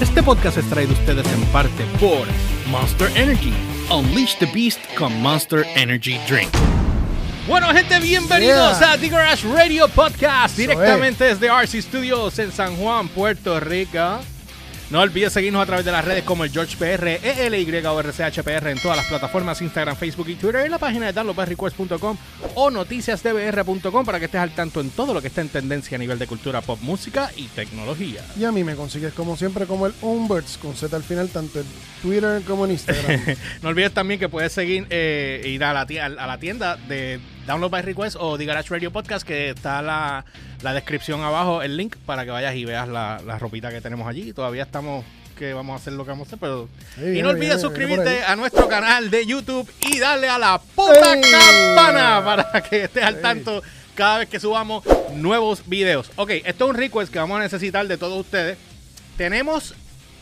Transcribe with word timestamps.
Este 0.00 0.22
podcast 0.22 0.58
es 0.58 0.68
traído 0.70 0.92
a 0.92 0.98
ustedes 0.98 1.26
en 1.32 1.40
parte 1.46 1.84
por 2.00 2.26
Monster 2.70 3.10
Energy. 3.16 3.52
Unleash 3.90 4.36
the 4.38 4.46
Beast 4.46 4.80
con 4.96 5.12
Monster 5.20 5.66
Energy 5.74 6.18
Drink. 6.28 6.48
Bueno, 7.46 7.68
gente, 7.68 7.98
bienvenidos 7.98 8.78
Yeah. 8.78 8.92
a 8.92 8.98
The 8.98 9.08
Garage 9.08 9.48
Radio 9.48 9.88
Podcast, 9.88 10.56
directamente 10.56 11.24
desde 11.24 11.46
RC 11.48 11.80
Studios 11.82 12.38
en 12.38 12.52
San 12.52 12.76
Juan, 12.76 13.08
Puerto 13.08 13.58
Rico. 13.58 14.20
No 14.90 15.00
olvides 15.02 15.34
seguirnos 15.34 15.62
a 15.62 15.66
través 15.66 15.84
de 15.84 15.92
las 15.92 16.02
redes 16.02 16.24
como 16.24 16.44
el 16.44 16.50
George 16.50 16.74
PR, 16.78 17.06
ELY 17.22 17.84
o 17.84 18.00
RCHPR 18.00 18.68
en 18.68 18.78
todas 18.80 18.96
las 18.96 19.04
plataformas, 19.06 19.60
Instagram, 19.60 19.94
Facebook 19.96 20.30
y 20.30 20.34
Twitter, 20.36 20.64
en 20.64 20.70
la 20.70 20.78
página 20.78 21.04
de 21.06 21.12
downloadbyrequest.com 21.12 22.16
o 22.54 22.70
noticiasdbr.com 22.70 24.04
para 24.06 24.18
que 24.18 24.24
estés 24.24 24.40
al 24.40 24.54
tanto 24.54 24.80
en 24.80 24.88
todo 24.88 25.12
lo 25.12 25.20
que 25.20 25.28
está 25.28 25.42
en 25.42 25.50
tendencia 25.50 25.96
a 25.96 25.98
nivel 25.98 26.18
de 26.18 26.26
cultura 26.26 26.62
pop, 26.62 26.78
música 26.80 27.30
y 27.36 27.48
tecnología. 27.48 28.22
Y 28.38 28.44
a 28.44 28.52
mí 28.52 28.64
me 28.64 28.76
consigues 28.76 29.12
como 29.12 29.36
siempre 29.36 29.66
como 29.66 29.86
el 29.86 29.92
Umberts 30.00 30.56
con 30.56 30.74
Z 30.74 30.96
al 30.96 31.02
final, 31.02 31.28
tanto 31.28 31.60
en 31.60 31.66
Twitter 32.00 32.40
como 32.46 32.64
en 32.64 32.70
Instagram. 32.70 33.20
No 33.62 33.68
olvides 33.68 33.92
también 33.92 34.18
que 34.18 34.30
puedes 34.30 34.52
seguir 34.52 34.86
eh, 34.88 35.42
ir 35.44 35.62
a 35.64 35.74
la, 35.74 35.84
ti- 35.84 35.98
a 35.98 36.08
la 36.08 36.38
tienda 36.38 36.76
de 36.76 37.20
Download 37.46 37.70
by 37.70 37.82
Request 37.82 38.16
o 38.18 38.38
The 38.38 38.46
Garage 38.46 38.70
Radio 38.70 38.90
Podcast, 38.90 39.26
que 39.26 39.50
está 39.50 39.82
la, 39.82 40.24
la 40.62 40.72
descripción 40.72 41.22
abajo, 41.22 41.62
el 41.62 41.76
link 41.76 41.96
para 42.06 42.24
que 42.24 42.30
vayas 42.30 42.54
y 42.54 42.64
veas 42.64 42.88
la, 42.88 43.20
la 43.24 43.38
ropita 43.38 43.70
que 43.70 43.80
tenemos 43.80 44.08
allí. 44.08 44.32
Todavía 44.32 44.64
estamos 44.64 45.04
que 45.38 45.54
vamos 45.54 45.74
a 45.74 45.76
hacer 45.76 45.92
lo 45.92 46.04
que 46.04 46.10
vamos 46.10 46.26
a 46.26 46.28
hacer, 46.28 46.38
pero... 46.40 46.68
Sí, 46.96 47.18
y 47.18 47.22
no 47.22 47.30
olvides 47.30 47.60
suscribirte 47.60 48.24
a 48.24 48.34
nuestro 48.36 48.68
canal 48.68 49.08
de 49.08 49.24
YouTube 49.24 49.70
y 49.80 49.98
darle 49.98 50.28
a 50.28 50.36
la 50.36 50.58
puta 50.58 51.14
¡Ey! 51.14 51.22
campana 51.22 52.22
para 52.24 52.62
que 52.62 52.84
estés 52.84 53.04
al 53.04 53.20
tanto 53.20 53.62
cada 53.94 54.18
vez 54.18 54.28
que 54.28 54.40
subamos 54.40 54.84
nuevos 55.14 55.62
videos. 55.66 56.10
Ok, 56.16 56.30
esto 56.44 56.64
es 56.64 56.70
un 56.70 56.76
request 56.76 57.12
que 57.12 57.18
vamos 57.18 57.38
a 57.38 57.42
necesitar 57.42 57.86
de 57.86 57.96
todos 57.96 58.20
ustedes. 58.20 58.58
Tenemos 59.16 59.74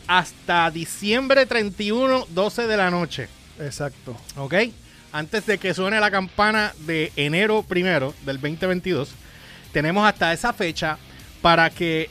hasta 0.07 0.71
diciembre 0.71 1.45
31, 1.45 2.27
12 2.29 2.67
de 2.67 2.77
la 2.77 2.89
noche. 2.89 3.27
Exacto. 3.59 4.15
¿Ok? 4.37 4.53
Antes 5.11 5.45
de 5.45 5.57
que 5.57 5.73
suene 5.73 5.99
la 5.99 6.11
campana 6.11 6.73
de 6.85 7.11
enero 7.15 7.63
primero 7.63 8.13
del 8.25 8.37
2022, 8.37 9.09
tenemos 9.71 10.07
hasta 10.07 10.33
esa 10.33 10.53
fecha 10.53 10.97
para 11.41 11.69
que 11.69 12.09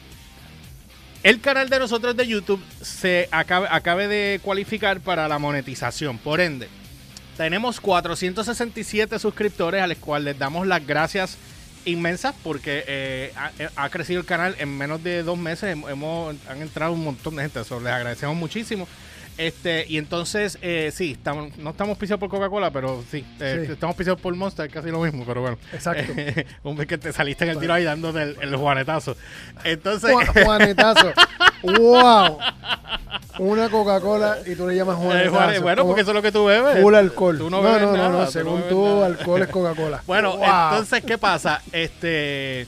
el 1.22 1.40
canal 1.40 1.68
de 1.68 1.78
nosotros 1.78 2.16
de 2.16 2.26
YouTube 2.26 2.62
se 2.80 3.28
acabe, 3.32 3.66
acabe 3.70 4.06
de 4.08 4.40
cualificar 4.42 5.00
para 5.00 5.26
la 5.28 5.38
monetización. 5.38 6.18
Por 6.18 6.40
ende, 6.40 6.68
tenemos 7.36 7.80
467 7.80 9.18
suscriptores 9.18 9.82
a 9.82 9.86
los 9.86 9.98
cuales 9.98 10.24
les 10.34 10.38
damos 10.38 10.66
las 10.66 10.86
gracias 10.86 11.36
inmensas 11.84 12.34
porque 12.42 12.84
eh, 12.86 13.32
ha, 13.36 13.50
ha 13.84 13.88
crecido 13.90 14.20
el 14.20 14.26
canal 14.26 14.54
en 14.58 14.76
menos 14.76 15.02
de 15.02 15.22
dos 15.22 15.38
meses. 15.38 15.76
Hem- 15.76 15.88
Hemos, 15.90 16.36
han 16.48 16.62
entrado 16.62 16.92
un 16.92 17.04
montón 17.04 17.36
de 17.36 17.42
gente, 17.42 17.60
eso 17.60 17.80
les 17.80 17.92
agradecemos 17.92 18.36
muchísimo. 18.36 18.86
Este, 19.38 19.84
y 19.88 19.98
entonces, 19.98 20.58
eh, 20.62 20.90
sí, 20.94 21.12
estamos, 21.12 21.56
no 21.58 21.70
estamos 21.70 21.98
pisados 21.98 22.18
por 22.20 22.30
Coca-Cola, 22.30 22.70
pero 22.70 23.04
sí, 23.10 23.24
eh, 23.40 23.64
Sí. 23.66 23.72
estamos 23.72 23.94
pisados 23.94 24.18
por 24.20 24.34
Monster, 24.34 24.70
casi 24.70 24.90
lo 24.90 25.00
mismo, 25.00 25.24
pero 25.26 25.42
bueno. 25.42 25.58
Exacto. 25.72 26.10
Hombre, 26.62 26.86
que 26.86 26.96
te 26.96 27.12
saliste 27.12 27.44
en 27.44 27.50
el 27.50 27.58
tiro 27.58 27.74
ahí 27.74 27.84
dándote 27.84 28.22
el, 28.22 28.36
el 28.40 28.56
juanetazo. 28.56 29.14
Entonces, 29.64 30.10
Ju- 30.10 30.44
Juanetazo. 30.44 31.12
¡Wow! 31.62 32.38
Una 33.38 33.68
Coca-Cola 33.68 34.38
y 34.46 34.54
tú 34.54 34.66
le 34.66 34.74
llamas 34.76 34.96
eh, 34.96 35.02
Juanetazo. 35.02 35.36
Juane- 35.36 35.58
bueno, 35.60 35.84
porque 35.86 36.00
eso 36.00 36.10
es 36.12 36.14
lo 36.14 36.22
que 36.22 36.32
tú 36.32 36.46
bebes. 36.46 36.80
Full 36.80 36.94
alcohol. 36.94 37.36
Tú 37.38 37.50
no 37.50 37.58
no, 37.58 37.62
bebes 37.62 37.82
no, 37.82 37.86
no, 37.88 37.96
nada, 37.96 38.08
no, 38.24 38.30
Según 38.30 38.62
tú, 38.70 39.02
alcohol 39.02 39.42
es 39.42 39.48
Coca-Cola. 39.50 40.02
Bueno, 40.06 40.36
Wow. 40.38 40.44
entonces, 40.70 41.04
¿qué 41.04 41.18
pasa? 41.18 41.60
Este. 41.72 42.66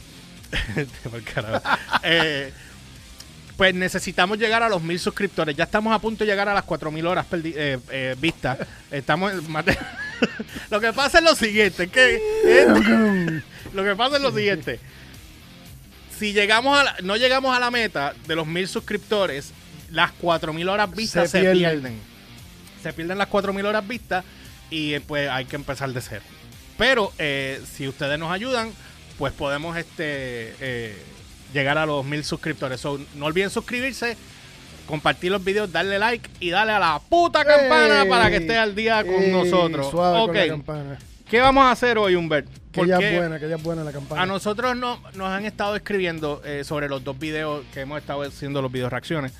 por 1.10 1.22
carajo. 1.22 1.62
Eh, 2.02 2.52
pues 3.58 3.74
necesitamos 3.74 4.38
llegar 4.38 4.62
a 4.62 4.68
los 4.68 4.80
mil 4.80 5.00
suscriptores. 5.00 5.56
Ya 5.56 5.64
estamos 5.64 5.92
a 5.92 5.98
punto 5.98 6.22
de 6.24 6.30
llegar 6.30 6.48
a 6.48 6.54
las 6.54 6.62
cuatro 6.62 6.92
mil 6.92 7.04
horas 7.08 7.26
eh, 7.32 7.76
eh, 7.90 8.14
vistas. 8.18 8.56
Estamos 8.90 9.32
en 9.32 9.44
Lo 10.70 10.80
que 10.80 10.92
pasa 10.92 11.18
es 11.18 11.24
lo 11.24 11.34
siguiente, 11.34 11.88
que 11.88 12.20
lo 13.74 13.82
que 13.84 13.96
pasa 13.96 14.16
es 14.16 14.22
lo 14.22 14.30
siguiente. 14.32 14.78
Si 16.16 16.32
llegamos 16.32 16.78
a 16.78 16.84
la- 16.84 16.96
no 17.02 17.16
llegamos 17.16 17.54
a 17.56 17.58
la 17.60 17.70
meta 17.72 18.14
de 18.28 18.36
los 18.36 18.46
mil 18.46 18.68
suscriptores, 18.68 19.50
las 19.90 20.12
cuatro 20.12 20.52
mil 20.52 20.68
horas 20.68 20.94
vistas 20.94 21.28
se, 21.30 21.38
Se 21.38 21.40
pierden. 21.40 21.58
pierden. 21.58 22.00
Se 22.82 22.92
pierden 22.92 23.18
las 23.18 23.26
cuatro 23.26 23.52
mil 23.52 23.66
horas 23.66 23.86
vistas 23.86 24.24
y 24.70 24.94
eh, 24.94 25.00
pues 25.00 25.28
hay 25.28 25.46
que 25.46 25.56
empezar 25.56 25.90
de 25.92 26.00
cero. 26.00 26.22
Pero 26.76 27.12
eh, 27.18 27.60
si 27.76 27.88
ustedes 27.88 28.20
nos 28.20 28.30
ayudan, 28.30 28.72
pues 29.18 29.32
podemos 29.32 29.76
este 29.76 30.54
llegar 31.52 31.78
a 31.78 31.86
los 31.86 32.04
mil 32.04 32.24
suscriptores. 32.24 32.80
So, 32.80 32.98
no 33.14 33.26
olviden 33.26 33.50
suscribirse, 33.50 34.16
compartir 34.86 35.30
los 35.32 35.44
videos, 35.44 35.70
darle 35.70 35.98
like 35.98 36.28
y 36.40 36.50
darle 36.50 36.72
a 36.72 36.78
la 36.78 37.00
puta 37.08 37.44
campana 37.44 38.02
Ey, 38.02 38.08
para 38.08 38.30
que 38.30 38.36
esté 38.36 38.56
al 38.56 38.74
día 38.74 39.04
con 39.04 39.22
ey, 39.22 39.30
nosotros. 39.32 39.90
Suave 39.90 40.26
con 40.26 40.34
la 40.36 40.48
campana. 40.48 40.98
¿qué 41.28 41.40
vamos 41.40 41.64
a 41.64 41.72
hacer 41.72 41.98
hoy, 41.98 42.14
Humbert? 42.16 42.48
Que 42.72 42.86
ya 42.86 42.98
es 42.98 43.16
buena, 43.16 43.38
que 43.40 43.48
ya 43.48 43.56
es 43.56 43.62
buena 43.62 43.82
la 43.84 43.92
campana. 43.92 44.22
a 44.22 44.26
nosotros 44.26 44.76
no, 44.76 44.98
nos 45.14 45.28
han 45.28 45.44
estado 45.44 45.74
escribiendo 45.76 46.40
eh, 46.44 46.62
sobre 46.64 46.88
los 46.88 47.02
dos 47.04 47.18
videos 47.18 47.64
que 47.74 47.80
hemos 47.80 47.98
estado 47.98 48.22
haciendo, 48.22 48.62
los 48.62 48.70
videos 48.72 48.90
reacciones. 48.90 49.32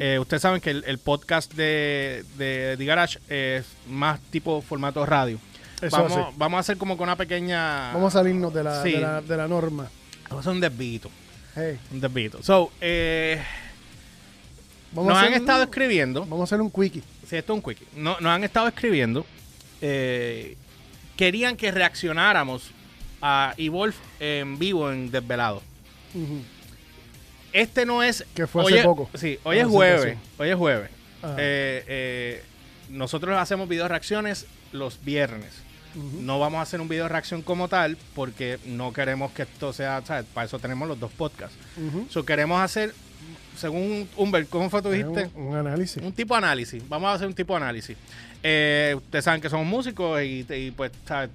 Eh, 0.00 0.18
ustedes 0.18 0.40
saben 0.42 0.60
que 0.60 0.70
el, 0.70 0.84
el 0.86 0.98
podcast 0.98 1.52
de, 1.54 2.24
de 2.38 2.76
The 2.78 2.84
Garage 2.84 3.18
es 3.28 3.66
más 3.88 4.20
tipo 4.30 4.62
formato 4.62 5.04
radio. 5.04 5.38
Eso 5.82 5.96
vamos, 6.02 6.34
vamos 6.38 6.56
a 6.58 6.60
hacer 6.60 6.78
como 6.78 6.96
con 6.96 7.08
una 7.08 7.16
pequeña... 7.16 7.92
Vamos 7.92 8.14
a 8.14 8.18
salirnos 8.20 8.54
de 8.54 8.62
la, 8.64 8.82
Sí. 8.82 8.92
de 8.92 9.00
la, 9.00 9.20
de 9.20 9.36
la 9.36 9.48
norma. 9.48 9.88
Vamos 10.30 10.36
a 10.36 10.40
hacer 10.40 10.52
un 10.52 10.60
desvito. 10.60 11.10
Hey, 11.54 11.78
Un 11.92 12.00
desvito. 12.00 12.42
So, 12.42 12.72
eh, 12.80 13.40
vamos 14.92 15.12
nos 15.12 15.22
a 15.22 15.26
han 15.26 15.34
estado 15.34 15.62
escribiendo... 15.62 16.22
Vamos 16.22 16.40
a 16.40 16.44
hacer 16.44 16.60
un 16.60 16.70
quickie. 16.70 17.02
Sí, 17.28 17.36
esto 17.36 17.52
es 17.52 17.56
un 17.56 17.62
quickie. 17.62 17.86
No, 17.96 18.18
nos 18.20 18.30
han 18.30 18.44
estado 18.44 18.66
escribiendo. 18.68 19.24
eh, 19.80 20.56
querían 21.16 21.56
que 21.56 21.70
reaccionáramos 21.70 22.70
a 23.22 23.54
Evolve 23.56 23.94
en 24.18 24.58
vivo 24.58 24.90
en 24.90 25.10
Desvelado. 25.10 25.62
Este 27.52 27.86
no 27.86 28.02
es. 28.02 28.24
Que 28.34 28.46
fue 28.46 28.64
hace 28.64 28.82
poco. 28.82 29.08
Sí, 29.14 29.38
hoy 29.44 29.56
La 29.56 29.62
es 29.62 29.68
jueves. 29.68 30.18
Hoy 30.38 30.48
es 30.48 30.56
jueves. 30.56 30.90
Eh, 31.38 32.42
nosotros 32.90 33.38
hacemos 33.38 33.68
video 33.68 33.86
reacciones 33.88 34.46
los 34.72 35.02
viernes. 35.04 35.63
No 35.94 36.38
vamos 36.40 36.58
a 36.58 36.62
hacer 36.62 36.80
un 36.80 36.88
video 36.88 37.08
reacción 37.08 37.42
como 37.42 37.68
tal 37.68 37.96
porque 38.14 38.58
no 38.66 38.92
queremos 38.92 39.32
que 39.32 39.42
esto 39.42 39.72
sea. 39.72 40.02
¿sabes? 40.04 40.24
Para 40.34 40.46
eso 40.46 40.58
tenemos 40.58 40.88
los 40.88 40.98
dos 40.98 41.12
podcasts. 41.12 41.56
Ujú. 41.76 42.06
So, 42.10 42.24
queremos 42.24 42.60
hacer, 42.60 42.92
según 43.56 44.08
Humbert, 44.16 44.48
¿cómo 44.48 44.68
fue 44.70 44.82
tú 44.82 44.90
dijiste? 44.90 45.30
Un, 45.34 45.48
un 45.48 45.56
análisis. 45.56 46.02
Un 46.02 46.12
tipo 46.12 46.34
de 46.34 46.38
análisis. 46.38 46.82
Vamos 46.88 47.08
a 47.10 47.14
hacer 47.14 47.26
un 47.28 47.34
tipo 47.34 47.52
de 47.54 47.62
análisis. 47.62 47.96
Eh, 48.42 48.94
ustedes 48.96 49.24
saben 49.24 49.40
que 49.40 49.48
somos 49.48 49.66
músicos 49.66 50.20
y, 50.22 50.44
y, 50.50 50.70
pues, 50.72 50.90
¿sabes? 51.06 51.30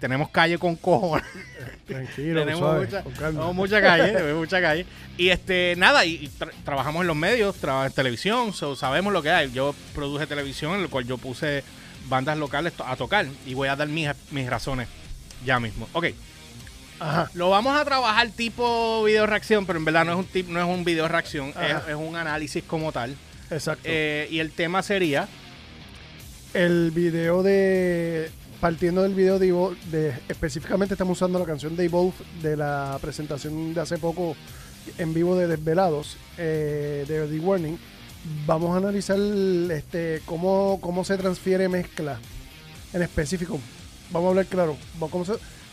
Tenemos 0.00 0.30
calle 0.30 0.58
con 0.58 0.74
cojones. 0.74 1.24
Tranquilo, 1.86 2.40
tenemos 2.40 2.58
suave, 2.60 2.86
mucha, 2.86 3.02
con 3.04 3.14
tenemos 3.14 3.54
mucha 3.54 3.80
calle, 3.80 4.34
mucha 4.34 4.60
calle. 4.60 4.86
Y 5.16 5.28
este, 5.28 5.74
nada, 5.76 6.04
y, 6.04 6.14
y 6.14 6.28
tra- 6.38 6.50
trabajamos 6.64 7.02
en 7.02 7.06
los 7.06 7.16
medios, 7.16 7.54
trabajamos 7.56 7.92
en 7.92 7.94
televisión, 7.96 8.52
so, 8.52 8.74
sabemos 8.74 9.12
lo 9.12 9.22
que 9.22 9.30
hay. 9.30 9.52
Yo 9.52 9.74
produje 9.94 10.26
televisión, 10.26 10.74
en 10.74 10.80
el 10.80 10.88
cual 10.88 11.06
yo 11.06 11.18
puse 11.18 11.62
bandas 12.08 12.36
locales 12.38 12.72
a 12.84 12.96
tocar. 12.96 13.26
Y 13.46 13.54
voy 13.54 13.68
a 13.68 13.76
dar 13.76 13.88
mis, 13.88 14.08
mis 14.30 14.48
razones 14.48 14.88
ya 15.44 15.58
mismo. 15.60 15.88
Ok. 15.92 16.06
Ajá. 17.00 17.30
Lo 17.34 17.50
vamos 17.50 17.76
a 17.76 17.84
trabajar 17.84 18.30
tipo 18.30 19.02
video 19.02 19.26
reacción, 19.26 19.66
pero 19.66 19.78
en 19.78 19.84
verdad 19.84 20.04
no 20.04 20.12
es 20.12 20.18
un 20.18 20.24
tip, 20.24 20.48
no 20.48 20.60
es 20.60 20.66
un 20.66 20.84
video 20.84 21.08
reacción, 21.08 21.52
es, 21.88 21.94
un 21.96 22.14
análisis 22.14 22.62
como 22.62 22.92
tal. 22.92 23.16
Exacto. 23.50 23.82
Eh, 23.84 24.28
y 24.30 24.38
el 24.38 24.52
tema 24.52 24.82
sería 24.82 25.28
el 26.54 26.90
video 26.92 27.42
de. 27.42 28.30
Partiendo 28.60 29.02
del 29.02 29.14
video 29.14 29.40
de, 29.40 29.52
Evo- 29.52 29.76
de 29.90 30.14
específicamente 30.28 30.94
estamos 30.94 31.18
usando 31.18 31.36
la 31.40 31.44
canción 31.44 31.74
de 31.74 31.84
Evolve 31.86 32.14
de 32.42 32.56
la 32.56 32.96
presentación 33.02 33.74
de 33.74 33.80
hace 33.80 33.98
poco 33.98 34.36
en 34.98 35.12
vivo 35.12 35.34
de 35.34 35.48
Desvelados 35.48 36.16
eh, 36.38 37.04
de 37.08 37.26
The 37.26 37.40
Warning. 37.40 37.76
Vamos 38.46 38.74
a 38.74 38.78
analizar 38.78 39.18
este 39.18 40.22
cómo, 40.24 40.78
cómo 40.80 41.04
se 41.04 41.16
transfiere 41.16 41.68
mezcla 41.68 42.18
en 42.92 43.02
específico. 43.02 43.58
Vamos 44.12 44.26
a 44.26 44.30
hablar 44.30 44.46
claro. 44.46 44.76
¿Cómo, 45.10 45.24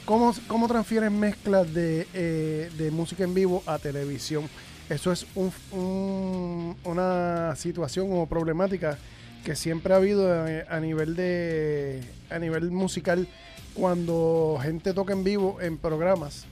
cómo, 0.06 0.34
cómo 0.48 0.68
transfieren 0.68 1.20
mezclas 1.20 1.72
de, 1.74 2.08
eh, 2.14 2.72
de 2.78 2.92
música 2.92 3.24
en 3.24 3.34
vivo 3.36 3.62
a 3.68 3.78
televisión? 3.78 4.50
Eso 4.90 5.12
es 5.12 5.28
un- 5.36 5.52
un- 5.72 6.76
una 6.86 7.56
situación 7.56 8.08
o 8.12 8.26
problemática 8.26 8.98
que 9.46 9.56
siempre 9.56 9.94
ha 9.94 9.98
habido 9.98 10.48
eh, 10.48 10.66
a 10.70 10.80
nivel 10.80 11.16
de 11.16 12.02
a 12.32 12.40
nivel 12.40 12.72
musical 12.72 13.28
cuando 13.74 14.58
gente 14.62 14.94
toca 14.94 15.14
en 15.14 15.24
vivo 15.24 15.60
en 15.62 15.78
programas 15.78 16.46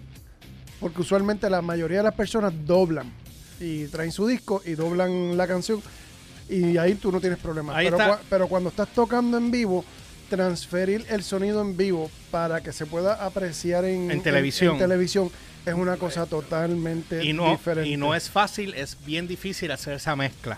porque 0.79 1.01
usualmente 1.01 1.49
la 1.49 1.61
mayoría 1.61 1.97
de 1.97 2.03
las 2.03 2.13
personas 2.13 2.53
doblan 2.65 3.11
y 3.59 3.85
traen 3.87 4.11
su 4.11 4.27
disco 4.27 4.61
y 4.65 4.75
doblan 4.75 5.37
la 5.37 5.47
canción 5.47 5.81
y 6.49 6.77
ahí 6.77 6.95
tú 6.95 7.11
no 7.11 7.19
tienes 7.19 7.39
problema 7.39 7.75
Ahí 7.75 7.89
pero, 8.29 8.47
cuando 8.47 8.69
estás 8.69 8.89
tocando 8.89 9.37
en 9.37 9.51
vivo 9.51 9.83
transferir 10.29 11.05
el 11.09 11.23
sonido 11.23 11.61
en 11.61 11.77
vivo 11.77 12.11
para 12.31 12.61
que 12.61 12.71
se 12.71 12.85
pueda 12.85 13.25
apreciar 13.25 13.85
en, 13.85 14.11
En 14.11 14.21
televisión. 14.21 14.73
en 14.73 14.79
televisión 14.79 15.31
es 15.65 15.73
una 15.73 15.97
cosa 15.97 16.25
totalmente 16.25 17.23
y 17.23 17.33
no, 17.33 17.51
diferente 17.51 17.89
y 17.89 17.97
no 17.97 18.15
es 18.15 18.29
fácil, 18.29 18.73
es 18.73 18.97
bien 19.05 19.27
difícil 19.27 19.71
hacer 19.71 19.93
esa 19.93 20.15
mezcla. 20.15 20.57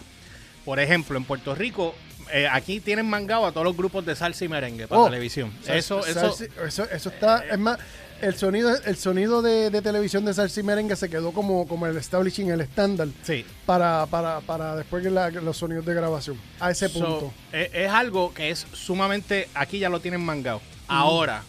Por 0.65 0.79
ejemplo, 0.79 1.17
en 1.17 1.23
Puerto 1.23 1.55
Rico, 1.55 1.95
eh, 2.31 2.47
aquí 2.51 2.79
tienen 2.79 3.05
mangado 3.07 3.45
a 3.45 3.51
todos 3.51 3.65
los 3.65 3.75
grupos 3.77 4.05
de 4.05 4.15
salsa 4.15 4.45
y 4.45 4.47
merengue 4.47 4.87
para 4.87 5.01
Oh, 5.01 5.05
televisión. 5.05 5.51
Sal- 5.63 5.77
Eso, 5.77 6.05
eso, 6.05 6.35
eso, 6.65 6.83
eso 6.89 7.09
está, 7.09 7.45
es 7.45 7.57
más, 7.59 7.77
el 8.21 8.35
sonido, 8.35 8.75
el 8.85 8.97
sonido 8.97 9.41
de, 9.41 9.69
de 9.69 9.81
televisión 9.81 10.25
de 10.25 10.33
salsa 10.33 10.59
y 10.59 10.63
merengue 10.63 10.95
se 10.95 11.09
quedó 11.09 11.31
como, 11.31 11.67
como 11.67 11.87
el 11.87 11.95
establishing, 11.97 12.49
el 12.51 12.61
estándar 12.61 13.07
sí. 13.23 13.45
para, 13.65 14.05
para, 14.07 14.41
para 14.41 14.75
después 14.75 15.01
que 15.03 15.09
la- 15.09 15.29
los 15.31 15.57
sonidos 15.57 15.85
de 15.85 15.93
grabación. 15.93 16.37
A 16.59 16.71
ese 16.71 16.89
So, 16.89 16.93
punto. 16.99 17.33
es, 17.53 17.69
es 17.73 17.89
algo 17.89 18.33
que 18.33 18.49
es 18.49 18.65
sumamente. 18.73 19.47
Aquí 19.53 19.79
ya 19.79 19.89
lo 19.89 19.99
tienen 20.01 20.21
mangado. 20.21 20.61
Ahora, 20.87 21.43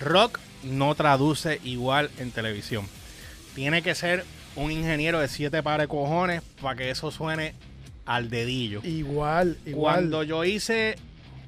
rock 0.00 0.38
no 0.64 0.94
traduce 0.94 1.60
igual 1.64 2.10
en 2.18 2.30
televisión. 2.32 2.86
Tiene 3.54 3.82
que 3.82 3.94
ser 3.94 4.24
un 4.56 4.70
ingeniero 4.70 5.20
de 5.20 5.28
siete 5.28 5.62
pares 5.62 5.84
de 5.84 5.88
cojones 5.88 6.42
para 6.60 6.76
que 6.76 6.90
eso 6.90 7.10
suene 7.10 7.54
al 8.14 8.28
dedillo. 8.30 8.80
Igual, 8.84 9.56
igual. 9.66 9.94
Cuando 9.94 10.22
yo 10.22 10.44
hice 10.44 10.96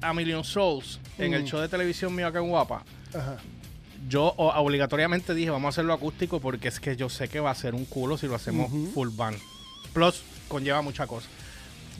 A 0.01 0.13
Million 0.13 0.43
Souls 0.43 0.99
en 1.17 1.33
el 1.33 1.43
Mm. 1.43 1.45
show 1.47 1.59
de 1.61 1.67
televisión 1.69 2.13
mío 2.15 2.27
acá 2.27 2.39
en 2.39 2.47
Guapa, 2.49 2.83
Ajá. 3.13 3.37
yo 4.09 4.33
o- 4.37 4.49
obligatoriamente 4.61 5.33
dije, 5.33 5.49
vamos 5.49 5.67
a 5.67 5.69
hacerlo 5.69 5.93
acústico 5.93 6.39
porque 6.39 6.67
es 6.67 6.79
que 6.79 6.95
yo 6.95 7.09
sé 7.09 7.27
que 7.27 7.39
va 7.39 7.51
a 7.51 7.55
ser 7.55 7.73
un 7.75 7.85
culo 7.85 8.17
si 8.17 8.27
lo 8.27 8.35
hacemos 8.35 8.69
full 8.93 9.09
band. 9.09 9.37
Plus, 9.93 10.21
conlleva 10.47 10.81
muchas 10.81 11.07
cosas. 11.07 11.29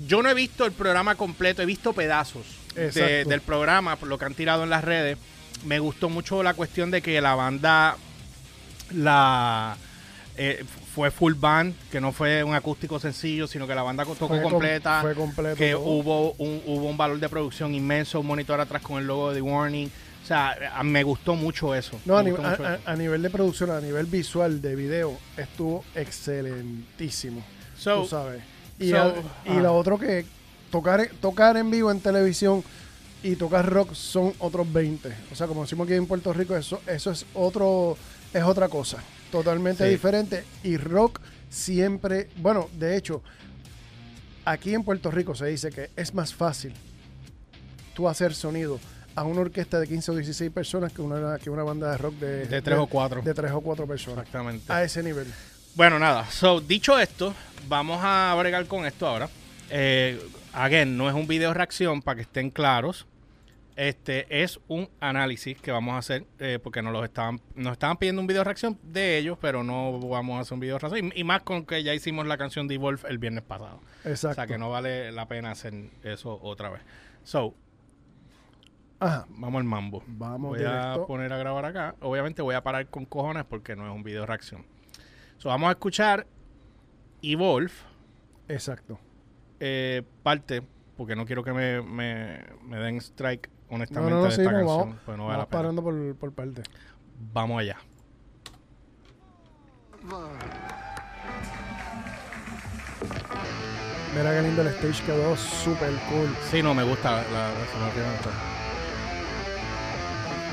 Yo 0.07 0.21
no 0.21 0.29
he 0.29 0.33
visto 0.33 0.65
el 0.65 0.71
programa 0.73 1.15
completo, 1.15 1.61
he 1.61 1.65
visto 1.65 1.93
pedazos 1.93 2.45
de- 2.75 3.23
del 3.23 3.41
programa, 3.41 3.95
por 3.95 4.09
lo 4.09 4.17
que 4.17 4.25
han 4.25 4.33
tirado 4.33 4.63
en 4.63 4.69
las 4.69 4.83
redes. 4.83 5.17
Me 5.63 5.79
gustó 5.79 6.09
mucho 6.09 6.43
la 6.43 6.53
cuestión 6.53 6.91
de 6.91 7.01
que 7.01 7.21
la 7.21 7.33
banda 7.35 7.95
la 8.91 9.77
eh, 10.37 10.63
fue 10.93 11.11
full 11.11 11.33
band, 11.33 11.73
que 11.91 11.99
no 12.01 12.11
fue 12.11 12.43
un 12.43 12.53
acústico 12.53 12.99
sencillo, 12.99 13.47
sino 13.47 13.67
que 13.67 13.75
la 13.75 13.83
banda 13.83 14.03
tocó 14.05 14.27
Fue 14.27 14.41
com- 14.41 14.51
completa 14.53 15.01
fue 15.01 15.13
completo 15.15 15.55
que 15.57 15.71
todo. 15.71 15.81
hubo 15.81 16.31
un, 16.33 16.61
hubo 16.65 16.85
un 16.89 16.97
valor 16.97 17.19
de 17.19 17.29
producción 17.29 17.73
inmenso, 17.73 18.19
un 18.19 18.27
monitor 18.27 18.59
atrás 18.59 18.81
con 18.81 18.99
el 18.99 19.07
logo 19.07 19.29
de 19.29 19.35
The 19.35 19.41
Warning. 19.41 19.91
O 20.23 20.27
sea, 20.27 20.55
a- 20.73 20.83
me 20.83 21.03
gustó 21.03 21.35
mucho 21.35 21.75
eso. 21.75 21.99
No, 22.05 22.17
a, 22.17 22.23
mucho 22.23 22.41
eso. 22.53 22.97
nivel 22.97 23.21
de 23.21 23.29
producción, 23.29 23.71
a 23.71 23.79
nivel 23.81 24.05
visual 24.07 24.61
de 24.61 24.75
video, 24.75 25.17
estuvo 25.37 25.83
excelentísimo. 25.93 27.43
So, 27.77 28.01
tú 28.03 28.07
sabes. 28.07 28.41
Y, 28.79 28.89
so, 28.89 29.13
y 29.45 29.53
lo 29.59 29.75
otro 29.75 29.97
que 29.97 30.25
tocar, 30.71 31.09
tocar 31.21 31.57
en 31.57 31.71
vivo 31.71 31.91
en 31.91 31.99
televisión 31.99 32.63
y 33.23 33.35
tocar 33.35 33.67
rock 33.69 33.93
son 33.93 34.33
otros 34.39 34.71
20. 34.71 35.13
O 35.31 35.35
sea, 35.35 35.47
como 35.47 35.61
decimos 35.63 35.85
aquí 35.85 35.95
en 35.95 36.05
Puerto 36.07 36.31
Rico, 36.33 36.55
eso, 36.55 36.81
eso 36.87 37.11
es 37.11 37.25
otro, 37.33 37.97
es 38.33 38.43
otra 38.43 38.67
cosa. 38.67 38.97
Totalmente 39.31 39.83
Sí. 39.85 39.89
diferente. 39.89 40.43
Y 40.63 40.77
rock 40.77 41.19
siempre, 41.49 42.29
bueno, 42.37 42.69
de 42.77 42.95
hecho, 42.97 43.21
aquí 44.45 44.73
en 44.73 44.83
Puerto 44.83 45.11
Rico 45.11 45.35
se 45.35 45.47
dice 45.47 45.69
que 45.71 45.89
es 45.95 46.13
más 46.13 46.33
fácil 46.33 46.73
tú 47.93 48.07
hacer 48.09 48.33
sonido 48.33 48.79
a 49.15 49.23
una 49.23 49.41
orquesta 49.41 49.79
de 49.79 49.87
15 49.87 50.11
o 50.11 50.15
16 50.15 50.51
personas 50.51 50.91
que 50.91 51.01
una, 51.01 51.37
que 51.39 51.49
una 51.49 51.63
banda 51.63 51.91
de 51.91 51.97
rock 51.97 52.15
de, 52.15 52.45
De 52.47 52.61
tres 52.61 52.77
o 52.77 52.87
cuatro. 52.87 53.21
De 53.21 53.33
tres 53.33 53.51
o 53.51 53.61
cuatro 53.61 53.87
personas. 53.87 54.19
Exactamente. 54.19 54.71
A 54.71 54.83
ese 54.83 55.01
nivel. 55.01 55.27
Bueno, 55.75 55.97
nada. 55.99 56.29
So, 56.29 56.59
dicho 56.61 56.99
esto, 56.99 57.33
vamos 57.67 57.99
a 58.03 58.35
bregar 58.37 58.65
con 58.67 58.85
esto 58.85 59.07
ahora. 59.07 59.29
Eh, 59.69 60.21
again, 60.53 60.97
no 60.97 61.07
es 61.09 61.15
un 61.15 61.27
video 61.27 61.53
reacción 61.53 62.01
para 62.01 62.17
que 62.17 62.21
estén 62.23 62.49
claros. 62.49 63.05
Este 63.75 64.41
es 64.43 64.59
un 64.69 64.89
análisis 65.01 65.59
que 65.61 65.69
vamos 65.71 65.95
a 65.95 65.97
hacer 65.97 66.25
eh, 66.39 66.59
porque 66.63 66.81
nos, 66.81 66.93
los 66.93 67.03
estaban, 67.03 67.41
nos 67.55 67.73
estaban 67.73 67.97
pidiendo 67.97 68.21
un 68.21 68.27
video 68.27 68.43
reacción 68.45 68.79
de 68.83 69.17
ellos, 69.17 69.37
pero 69.41 69.63
no 69.63 69.99
vamos 69.99 70.37
a 70.37 70.41
hacer 70.41 70.53
un 70.53 70.61
video 70.61 70.79
reacción. 70.79 71.11
Y, 71.13 71.19
y 71.19 71.23
más 71.25 71.41
con 71.41 71.65
que 71.65 71.83
ya 71.83 71.93
hicimos 71.93 72.25
la 72.25 72.37
canción 72.37 72.67
de 72.69 72.75
Evolve 72.75 73.01
el 73.09 73.17
viernes 73.17 73.43
pasado. 73.43 73.81
Exacto. 74.05 74.29
O 74.29 74.33
sea 74.35 74.47
que 74.47 74.57
no 74.57 74.69
vale 74.69 75.11
la 75.11 75.27
pena 75.27 75.51
hacer 75.51 75.73
eso 76.03 76.39
otra 76.41 76.69
vez. 76.69 76.81
So, 77.25 77.53
Ajá. 78.99 79.25
vamos 79.29 79.59
al 79.59 79.65
mambo. 79.65 80.03
Vamos 80.07 80.57
voy 80.57 80.65
a 80.65 80.95
poner 81.05 81.33
a 81.33 81.37
grabar 81.37 81.65
acá. 81.65 81.95
Obviamente 81.99 82.41
voy 82.41 82.55
a 82.55 82.63
parar 82.63 82.87
con 82.87 83.05
cojones 83.05 83.43
porque 83.43 83.75
no 83.75 83.85
es 83.85 83.93
un 83.93 84.03
video 84.03 84.25
reacción. 84.25 84.65
So, 85.37 85.49
vamos 85.49 85.67
a 85.67 85.71
escuchar 85.71 86.25
Evolve, 87.21 87.71
Exacto. 88.47 88.97
eh, 89.59 90.01
parte, 90.23 90.61
porque 90.95 91.15
no 91.15 91.25
quiero 91.25 91.43
que 91.43 91.51
me, 91.51 91.81
me, 91.81 92.39
me 92.63 92.77
den 92.77 92.97
strike, 93.01 93.49
honestamente, 93.69 94.09
No, 94.11 94.15
no, 94.17 94.21
no, 94.21 94.23
de 94.23 94.29
esta 94.29 94.43
canción. 94.43 94.67
vamos, 94.67 94.95
pues 95.05 95.17
no 95.17 95.25
vale 95.25 95.37
vamos 95.37 95.37
la 95.37 95.45
pena. 95.49 95.59
parando 95.61 95.83
por, 95.83 96.15
por 96.15 96.31
parte. 96.33 96.63
Vamos 97.33 97.59
allá. 97.59 97.77
Mira 104.15 104.31
qué 104.33 104.41
lindo 104.43 104.61
el 104.61 104.67
stage 104.69 105.03
quedó 105.05 105.35
súper 105.35 105.91
cool. 106.09 106.33
Sí, 106.49 106.63
no, 106.63 106.73
me 106.73 106.83
gusta 106.83 107.11
la, 107.11 107.49
la. 107.49 107.49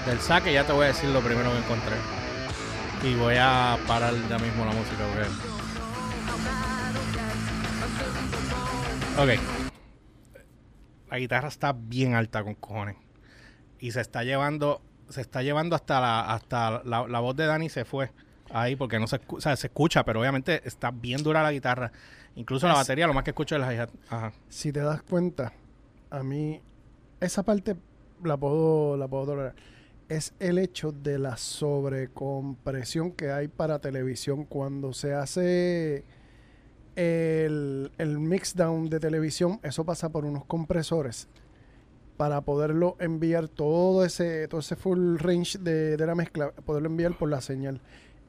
Del 0.06 0.18
saque 0.20 0.52
ya 0.52 0.64
te 0.66 0.72
voy 0.72 0.84
a 0.84 0.88
decir 0.88 1.08
lo 1.10 1.20
primero 1.20 1.52
que 1.52 1.58
encontré. 1.58 1.96
Y 3.04 3.14
voy 3.14 3.36
a 3.38 3.78
parar 3.86 4.14
ya 4.28 4.38
mismo 4.38 4.64
la 4.64 4.72
música 4.72 5.04
porque... 9.16 9.36
Ok. 9.38 9.61
La 11.12 11.18
guitarra 11.18 11.48
está 11.48 11.74
bien 11.74 12.14
alta 12.14 12.42
con 12.42 12.54
cojones. 12.54 12.96
Y 13.78 13.90
se 13.90 14.00
está 14.00 14.24
llevando... 14.24 14.80
Se 15.10 15.20
está 15.20 15.42
llevando 15.42 15.76
hasta 15.76 16.00
la... 16.00 16.20
Hasta 16.32 16.82
la, 16.84 17.06
la 17.06 17.20
voz 17.20 17.36
de 17.36 17.44
Dani 17.44 17.68
se 17.68 17.84
fue. 17.84 18.10
Ahí 18.50 18.76
porque 18.76 18.98
no 18.98 19.06
se, 19.06 19.20
o 19.28 19.38
sea, 19.38 19.54
se 19.56 19.66
escucha, 19.66 20.04
pero 20.04 20.20
obviamente 20.20 20.62
está 20.64 20.90
bien 20.90 21.22
dura 21.22 21.42
la 21.42 21.52
guitarra. 21.52 21.92
Incluso 22.34 22.66
la 22.66 22.72
batería, 22.72 23.06
lo 23.06 23.12
más 23.12 23.24
que 23.24 23.30
escucho 23.30 23.56
es 23.56 23.60
la 23.60 23.74
hi-hat. 23.74 23.90
Si 24.48 24.72
te 24.72 24.80
das 24.80 25.02
cuenta, 25.02 25.52
a 26.08 26.22
mí 26.22 26.62
esa 27.20 27.42
parte 27.42 27.76
la 28.24 28.38
puedo, 28.38 28.96
la 28.96 29.06
puedo 29.06 29.26
tolerar. 29.26 29.54
Es 30.08 30.32
el 30.38 30.58
hecho 30.58 30.92
de 30.92 31.18
la 31.18 31.36
sobrecompresión 31.36 33.12
que 33.12 33.32
hay 33.32 33.48
para 33.48 33.80
televisión 33.80 34.46
cuando 34.46 34.94
se 34.94 35.12
hace 35.12 36.04
el, 36.96 37.90
el 37.98 38.18
mixdown 38.18 38.88
de 38.88 39.00
televisión. 39.00 39.60
Eso 39.62 39.84
pasa 39.84 40.08
por 40.10 40.24
unos 40.24 40.44
compresores 40.44 41.28
para 42.16 42.40
poderlo 42.42 42.96
enviar 43.00 43.48
todo 43.48 44.04
ese, 44.04 44.46
todo 44.48 44.60
ese 44.60 44.76
full 44.76 45.16
range 45.18 45.58
de, 45.58 45.96
de 45.96 46.06
la 46.06 46.14
mezcla, 46.14 46.50
poderlo 46.52 46.88
enviar 46.88 47.16
por 47.18 47.28
la 47.30 47.40
señal. 47.40 47.80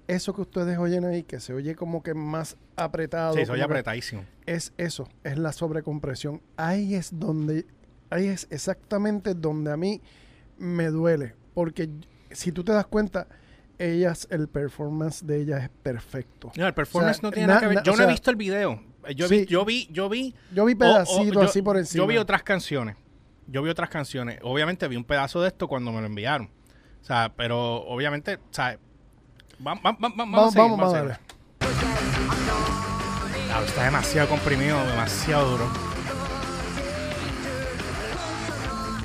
Eso 0.07 0.33
que 0.33 0.42
ustedes 0.42 0.77
oyen 0.77 1.06
ahí, 1.06 1.24
que 1.24 1.39
se 1.39 1.54
oye 1.54 1.75
como 1.75 2.04
que 2.04 2.13
más 2.13 2.57
apretado. 2.75 3.36
Sí, 3.36 3.44
como 3.45 3.56
que- 3.56 3.62
apretadísimo. 3.63 4.25
es 4.45 4.74
eso, 4.77 5.07
es 5.24 5.38
la 5.38 5.54
sobrecompresión. 5.54 6.42
Ahí 6.57 6.95
es 6.95 7.18
donde, 7.19 7.65
ahí 8.10 8.27
es 8.27 8.48
exactamente 8.50 9.34
donde 9.34 9.72
a 9.72 9.77
mí 9.77 10.01
me 10.58 10.88
duele. 10.88 11.36
Porque 11.53 11.89
si 12.32 12.51
tú 12.51 12.63
te 12.63 12.72
das 12.74 12.88
cuenta, 12.88 13.27
ellas, 13.80 14.27
el 14.32 14.48
performance 14.48 15.25
de 15.25 15.42
ellas 15.42 15.63
es 15.63 15.70
perfecto. 15.70 16.51
No, 16.56 16.68
el 16.68 16.74
performance 16.74 17.18
O 17.18 17.22
sea, 17.22 17.27
no 17.30 17.32
tiene 17.34 17.48
na- 17.48 17.53
nada 17.56 17.60
que 17.62 17.68
ver. 17.68 17.75
na- 17.77 17.84
Yo 17.84 17.96
no 17.96 18.03
he 18.03 18.08
visto 18.08 18.30
el 18.30 18.36
video. 18.36 18.82
Yo, 19.15 19.27
sí. 19.27 19.39
vi, 19.42 19.46
yo 19.48 19.65
vi, 19.65 19.88
yo 19.92 20.08
vi. 20.10 20.34
Yo 20.53 20.65
vi 20.65 20.75
pedacitos 20.75 21.34
yo- 21.34 21.42
así 21.42 21.62
por 21.62 21.77
encima. 21.77 22.03
Yo 22.03 22.08
vi 22.08 22.18
otras 22.18 22.44
canciones. 22.44 22.96
Yo 23.48 23.62
vi 23.62 23.70
otras 23.70 23.89
canciones. 23.89 24.39
Obviamente 24.44 24.88
vi 24.88 24.96
un 24.96 25.03
pedazo 25.03 25.42
de 25.42 25.50
esto 25.50 25.68
cuando 25.68 25.92
me 25.92 26.00
lo 26.00 26.08
enviaron. 26.08 26.50
O 27.01 27.06
sea, 27.06 27.34
pero 27.36 27.84
obviamente, 27.84 28.36
o 28.36 28.39
sea, 28.51 28.80
va- 29.65 29.74
va- 29.74 29.92
va- 29.92 29.92
va- 29.92 30.13
vamos, 30.15 30.20
a 30.20 30.38
Vamos, 30.38 30.53
seguir, 30.53 30.70
vamos, 30.72 30.94
vamos 30.94 31.12
a. 31.12 31.20
Ah, 33.56 33.62
está 33.65 33.84
demasiado 33.84 34.30
comprimido, 34.30 34.77
demasiado 34.88 35.51
duro. 35.51 35.70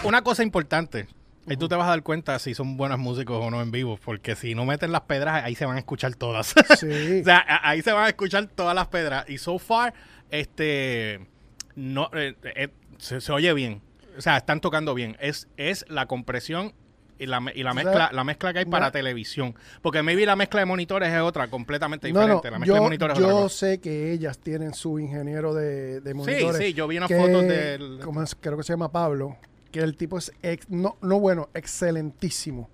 Una 0.04 0.22
cosa 0.22 0.42
importante. 0.44 1.08
Ahí 1.48 1.56
tú 1.56 1.68
te 1.68 1.74
vas 1.74 1.86
a 1.86 1.90
dar 1.90 2.02
cuenta 2.02 2.38
si 2.38 2.54
son 2.54 2.76
buenos 2.76 2.98
músicos 2.98 3.44
o 3.44 3.50
no 3.50 3.60
en 3.62 3.70
vivo, 3.70 3.98
porque 4.04 4.36
si 4.36 4.54
no 4.54 4.64
meten 4.64 4.92
las 4.92 5.02
pedras, 5.02 5.44
ahí 5.44 5.54
se 5.54 5.66
van 5.66 5.76
a 5.76 5.78
escuchar 5.80 6.14
todas. 6.14 6.54
Sí. 6.78 6.86
O 7.20 7.24
sea, 7.24 7.44
ahí 7.62 7.82
se 7.82 7.92
van 7.92 8.04
a 8.04 8.08
escuchar 8.08 8.46
todas 8.46 8.74
las 8.74 8.88
pedras. 8.88 9.28
Y 9.28 9.38
so 9.38 9.58
far, 9.58 9.94
este, 10.30 11.26
no, 11.74 12.10
eh, 12.14 12.34
eh, 12.54 12.68
se, 12.98 13.20
se 13.20 13.32
oye 13.32 13.52
bien. 13.54 13.80
O 14.16 14.20
sea, 14.20 14.36
están 14.36 14.60
tocando 14.60 14.94
bien. 14.94 15.16
Es, 15.20 15.48
es 15.56 15.84
la 15.88 16.06
compresión 16.06 16.72
y 17.18 17.26
la, 17.26 17.42
y 17.54 17.62
la 17.62 17.70
O 17.70 17.74
sea, 17.74 17.84
mezcla, 17.84 18.10
la 18.12 18.24
mezcla 18.24 18.52
que 18.52 18.58
hay 18.60 18.64
para 18.64 18.90
televisión. 18.90 19.54
Porque 19.82 20.02
maybe 20.02 20.24
la 20.26 20.36
mezcla 20.36 20.60
de 20.60 20.66
monitores 20.66 21.12
es 21.12 21.20
otra, 21.20 21.48
completamente 21.48 22.12
No, 22.12 22.20
no, 22.20 22.36
diferente. 22.36 22.50
la 22.50 22.58
mezcla 22.58 22.74
de 22.74 22.78
yo, 22.78 22.82
monitores 22.84 23.18
es 23.18 23.24
otra 23.24 23.40
yo 23.40 23.48
sé 23.48 23.78
que 23.80 24.12
ellas 24.12 24.38
tienen 24.38 24.74
su 24.74 24.98
ingeniero 24.98 25.54
de, 25.54 26.00
de 26.00 26.14
monitores. 26.14 26.56
Sí, 26.58 26.68
sí, 26.68 26.74
yo 26.74 26.86
vi 26.86 26.98
unas 26.98 27.10
fotos 27.10 27.42
del. 27.42 28.00
¿cómo 28.02 28.22
es? 28.22 28.34
Creo 28.34 28.56
que 28.56 28.62
se 28.62 28.72
llama 28.72 28.90
Pablo. 28.90 29.36
Que 29.72 29.80
el 29.80 29.96
tipo 29.96 30.18
es, 30.18 30.32
ex- 30.42 30.68
no, 30.70 30.96
no 31.02 31.20
bueno, 31.20 31.48
excelentísimo. 31.54 32.68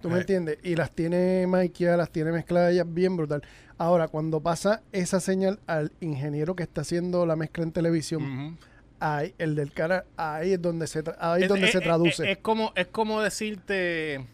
¿Tú 0.00 0.08
me 0.08 0.16
Eh. 0.18 0.20
entiendes? 0.20 0.58
Y 0.62 0.76
las 0.76 0.90
tiene 0.92 1.46
Mikey, 1.48 1.86
las 1.96 2.10
tiene 2.10 2.30
mezcladas 2.32 2.72
ellas 2.72 2.86
bien 2.88 3.16
brutal. 3.16 3.42
Ahora, 3.78 4.08
cuando 4.08 4.40
pasa 4.40 4.82
esa 4.92 5.18
señal 5.20 5.58
al 5.66 5.90
ingeniero 6.00 6.54
que 6.54 6.62
está 6.62 6.82
haciendo 6.82 7.26
la 7.26 7.34
mezcla 7.36 7.64
en 7.64 7.72
televisión, 7.72 8.56
ahí, 9.00 9.34
el 9.38 9.54
del 9.56 9.72
cara, 9.72 10.04
ahí 10.16 10.52
es 10.52 10.62
donde 10.62 10.86
se, 10.86 11.02
tra- 11.02 11.16
ahí 11.18 11.42
es 11.44 11.48
donde 11.48 11.66
es- 11.66 11.72
se 11.72 11.80
traduce. 11.80 12.30
Es, 12.30 12.38
como, 12.38 12.72
es 12.76 12.86
como 12.88 13.20
decirte. 13.20 14.24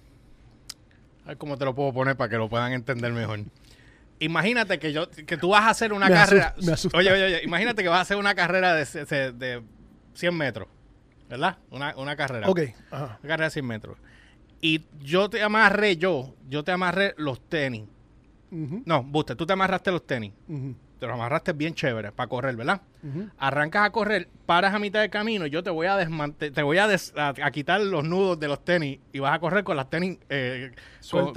A 1.25 1.29
ver 1.29 1.39
cómo 1.39 1.57
te 1.57 1.65
lo 1.65 1.75
puedo 1.75 1.93
poner 1.95 2.17
para 2.17 2.29
que 2.29 2.37
lo 2.37 2.49
puedan 2.51 2.73
entender 2.73 3.13
mejor. 3.13 3.41
imagínate 4.21 4.79
que 4.79 4.93
yo 4.93 5.09
que 5.11 5.37
tú 5.37 5.51
vas 5.51 5.63
a 5.65 5.71
hacer 5.71 5.93
una 5.93 6.09
Me 6.09 6.15
carrera. 6.15 6.55
asus- 6.57 6.67
me 6.67 6.73
asusta. 6.73 6.99
oye, 6.99 7.11
oye, 7.13 7.25
oye, 7.25 7.41
imagínate 7.45 7.83
que 7.83 7.89
vas 7.89 7.99
a 7.99 8.03
hacer 8.03 8.17
una 8.19 8.35
carrera 8.35 8.75
de, 8.75 8.85
se- 8.87 9.33
de 9.33 9.63
100 10.15 10.35
metros, 10.37 10.69
¿verdad? 11.29 11.59
Una, 11.71 11.95
una 11.97 12.17
carrera. 12.17 12.49
Ok. 12.49 12.61
Ajá. 12.91 13.19
Una 13.23 13.29
carrera 13.29 13.45
de 13.47 13.51
100 13.51 13.67
metros. 13.67 13.99
Y 14.61 14.83
yo 15.01 15.29
te 15.29 15.43
amarré, 15.43 15.97
yo, 15.97 16.35
yo 16.49 16.65
te 16.65 16.73
amarré 16.73 17.15
los 17.19 17.41
tenis. 17.49 17.85
No, 18.51 19.03
Buster, 19.03 19.35
tú 19.37 19.45
te 19.47 19.53
amarraste 19.53 19.91
los 19.91 20.07
tenis. 20.07 20.33
ujú, 20.47 20.77
Te 21.01 21.07
los 21.09 21.15
amarraste 21.15 21.53
bien 21.55 21.75
chévere 21.75 22.13
para 22.13 22.29
correr, 22.29 22.55
¿verdad? 22.55 22.81
ujú. 23.03 23.29
Arrancas 23.37 23.85
a 23.85 23.91
correr, 23.91 24.29
paras 24.47 24.73
a 24.73 24.79
mitad 24.79 25.01
de 25.01 25.11
camino, 25.11 25.45
yo 25.47 25.61
te 25.65 25.71
voy 25.71 25.89
a 25.89 25.99
te 26.39 26.63
voy 26.63 26.79
a, 26.79 26.87
des- 26.87 27.13
a, 27.17 27.31
a 27.43 27.51
quitar 27.51 27.81
los 27.81 28.05
nudos 28.05 28.39
de 28.39 28.47
los 28.47 28.65
tenis 28.65 29.01
y 29.13 29.19
vas 29.19 29.35
a 29.35 29.41
correr 29.41 29.65
con 29.65 29.77
las 29.77 29.91
tenis 29.91 30.19
eh, 30.29 30.71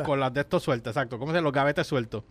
con, 0.06 0.20
las 0.20 0.32
de 0.32 0.42
estos 0.42 0.62
sueltas, 0.62 0.92
exacto, 0.92 1.18
¿cómo 1.18 1.34
se? 1.34 1.42
Los 1.42 1.52
gavetes 1.52 1.88
sueltos. 1.88 2.24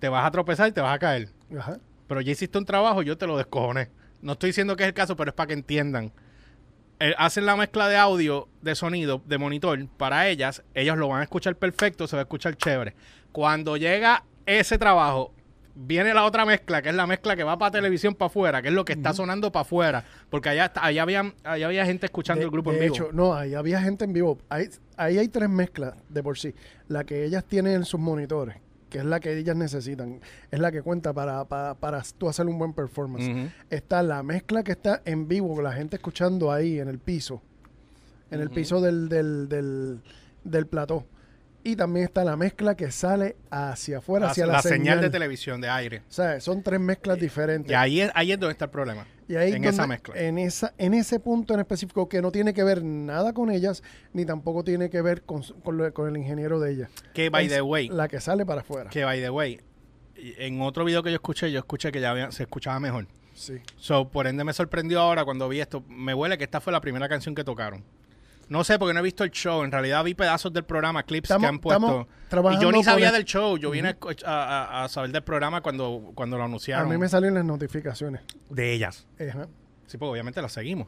Te 0.00 0.08
vas 0.08 0.26
a 0.26 0.30
tropezar 0.32 0.68
y 0.68 0.72
te 0.72 0.80
vas 0.80 0.94
a 0.94 0.98
caer. 0.98 1.28
Ajá. 1.56 1.78
Pero 2.08 2.20
ya 2.20 2.32
hiciste 2.32 2.58
un 2.58 2.64
trabajo, 2.66 3.02
yo 3.02 3.16
te 3.16 3.26
lo 3.28 3.36
descojoné. 3.36 3.88
No 4.20 4.32
estoy 4.32 4.48
diciendo 4.50 4.74
que 4.74 4.82
es 4.82 4.88
el 4.88 4.94
caso, 4.94 5.14
pero 5.16 5.30
es 5.30 5.34
para 5.34 5.46
que 5.46 5.52
entiendan. 5.54 6.12
Eh, 6.98 7.14
hacen 7.18 7.44
la 7.44 7.56
mezcla 7.56 7.88
de 7.88 7.96
audio, 7.96 8.48
de 8.62 8.74
sonido, 8.74 9.20
de 9.26 9.36
monitor 9.38 9.86
para 9.98 10.28
ellas. 10.28 10.62
Ellas 10.74 10.96
lo 10.96 11.08
van 11.08 11.20
a 11.20 11.24
escuchar 11.24 11.54
perfecto, 11.56 12.06
se 12.06 12.16
va 12.16 12.20
a 12.20 12.24
escuchar 12.24 12.56
chévere. 12.56 12.94
Cuando 13.32 13.76
llega 13.76 14.24
ese 14.46 14.78
trabajo, 14.78 15.32
viene 15.74 16.14
la 16.14 16.24
otra 16.24 16.46
mezcla, 16.46 16.80
que 16.80 16.88
es 16.88 16.94
la 16.94 17.06
mezcla 17.06 17.36
que 17.36 17.44
va 17.44 17.58
para 17.58 17.70
televisión 17.70 18.14
para 18.14 18.28
afuera, 18.28 18.62
que 18.62 18.68
es 18.68 18.74
lo 18.74 18.86
que 18.86 18.94
está 18.94 19.12
sonando 19.12 19.52
para 19.52 19.60
afuera. 19.62 20.04
Porque 20.30 20.48
allá, 20.48 20.64
está- 20.66 20.86
allá, 20.86 21.02
había, 21.02 21.34
allá 21.44 21.66
había 21.66 21.84
gente 21.84 22.06
escuchando 22.06 22.38
De- 22.40 22.44
el 22.46 22.50
grupo 22.50 22.70
de 22.70 22.78
en 22.78 22.82
vivo. 22.84 22.94
hecho, 22.94 23.08
no, 23.12 23.34
ahí 23.34 23.52
había 23.54 23.82
gente 23.82 24.06
en 24.06 24.14
vivo. 24.14 24.38
Ahí, 24.48 24.70
ahí 24.96 25.18
hay 25.18 25.28
tres 25.28 25.50
mezclas 25.50 25.94
de 26.08 26.22
por 26.22 26.38
sí. 26.38 26.54
La 26.88 27.04
que 27.04 27.24
ellas 27.26 27.44
tienen 27.44 27.74
en 27.74 27.84
sus 27.84 28.00
monitores, 28.00 28.56
que 28.96 29.00
es 29.00 29.04
la 29.04 29.20
que 29.20 29.36
ellas 29.36 29.54
necesitan, 29.54 30.22
es 30.50 30.58
la 30.58 30.72
que 30.72 30.80
cuenta 30.80 31.12
para, 31.12 31.44
para, 31.44 31.74
para 31.74 32.02
tú 32.16 32.30
hacer 32.30 32.46
un 32.46 32.58
buen 32.58 32.72
performance. 32.72 33.52
Está 33.68 34.02
la 34.02 34.22
mezcla 34.22 34.62
que 34.64 34.72
está 34.72 35.02
en 35.04 35.28
vivo, 35.28 35.54
con 35.54 35.62
la 35.62 35.72
gente 35.72 35.96
escuchando 35.96 36.50
ahí 36.50 36.80
en 36.80 36.88
el 36.88 36.98
piso, 36.98 37.42
en 38.30 38.40
el 38.40 38.48
piso 38.48 38.80
del, 38.80 39.10
del, 39.10 39.50
del, 39.50 40.00
del 40.44 40.66
plató. 40.66 41.04
Y 41.62 41.76
también 41.76 42.06
está 42.06 42.24
la 42.24 42.36
mezcla 42.36 42.74
que 42.74 42.90
sale 42.90 43.36
hacia 43.50 43.98
afuera, 43.98 44.26
la, 44.26 44.32
hacia 44.32 44.46
la 44.46 44.52
la, 44.54 44.62
señal 44.62 45.02
de 45.02 45.10
televisión, 45.10 45.60
de 45.60 45.68
aire. 45.68 45.98
O 46.08 46.12
sea, 46.12 46.40
son 46.40 46.62
tres 46.62 46.80
mezclas 46.80 47.18
diferentes. 47.20 47.70
Y 47.70 47.74
ahí 47.74 48.00
es, 48.00 48.10
ahí 48.14 48.32
es 48.32 48.40
donde 48.40 48.52
está 48.52 48.64
el 48.64 48.70
problema. 48.70 49.06
Y 49.28 49.34
ahí 49.36 49.48
en 49.48 49.54
donde- 49.54 49.68
esa 49.70 49.86
mezcla. 49.86 50.14
En, 50.16 50.38
esa, 50.38 50.72
en 50.78 50.94
ese 50.94 51.18
punto 51.18 51.52
en 51.54 51.60
específico 51.60 52.08
que 52.08 52.22
no 52.22 52.30
tiene 52.30 52.54
que 52.54 52.62
ver 52.62 52.84
nada 52.84 53.32
con 53.32 53.50
ellas, 53.50 53.82
ni 54.12 54.24
tampoco 54.24 54.62
tiene 54.62 54.88
que 54.90 55.02
ver 55.02 55.22
con, 55.22 55.42
con 55.64 55.76
lo- 55.76 55.92
con 55.92 56.08
el 56.08 56.16
ingeniero 56.16 56.60
de 56.60 56.72
ellas. 56.72 56.90
Que, 57.12 57.28
by 57.30 57.46
Es 57.46 57.52
the 57.52 57.62
way, 57.62 57.88
La 57.88 58.06
que 58.08 58.20
sale 58.20 58.46
para 58.46 58.60
afuera. 58.60 58.90
Que 58.90 59.04
by 59.04 59.20
the 59.20 59.30
way, 59.30 59.60
en 60.16 60.60
otro 60.60 60.84
video 60.84 61.02
que 61.02 61.10
yo 61.10 61.16
escuché, 61.16 61.50
yo 61.50 61.58
escuché 61.58 61.90
que 61.92 62.00
ya 62.00 62.10
había- 62.12 62.30
se 62.30 62.44
escuchaba 62.44 62.78
mejor. 62.80 63.06
Sí. 63.34 63.54
So, 63.76 64.08
por 64.08 64.26
ende 64.26 64.44
me 64.44 64.52
sorprendió 64.54 65.00
ahora 65.00 65.24
cuando 65.24 65.48
vi 65.48 65.60
esto. 65.60 65.82
Me 65.88 66.14
huele 66.14 66.38
que 66.38 66.44
esta 66.44 66.60
fue 66.60 66.72
la 66.72 66.80
primera 66.80 67.08
canción 67.08 67.34
que 67.34 67.44
tocaron. 67.44 67.84
No 68.48 68.62
sé, 68.64 68.78
porque 68.78 68.94
no 68.94 69.00
he 69.00 69.02
visto 69.02 69.24
el 69.24 69.30
show. 69.30 69.62
En 69.64 69.72
realidad 69.72 70.04
vi 70.04 70.14
pedazos 70.14 70.52
del 70.52 70.64
programa, 70.64 71.02
clips 71.02 71.30
Estamos- 71.30 71.42
que 71.42 71.48
han 71.48 71.58
puesto. 71.58 72.08
Y 72.52 72.60
yo 72.62 72.70
ni 72.70 72.84
sabía 72.84 73.08
el- 73.08 73.14
del 73.14 73.24
show. 73.24 73.56
Yo 73.58 73.70
vine 73.70 73.88
a 73.90 73.96
a, 74.24 74.80
a- 74.80 74.84
a 74.84 74.88
saber 74.88 75.10
del 75.10 75.22
programa 75.22 75.60
cuando, 75.62 76.12
cuando 76.14 76.36
lo 76.36 76.42
A 76.44 76.46
anunciaron. 76.46 76.88
mí 76.88 76.96
me 76.96 77.08
salen 77.08 77.34
las 77.34 77.44
notificaciones. 77.44 78.22
De 78.48 78.72
ellas. 78.72 79.06
Ajá. 79.20 79.48
Sí, 79.86 79.98
pues 79.98 80.10
obviamente 80.10 80.40
las 80.42 80.52
seguimos. 80.52 80.86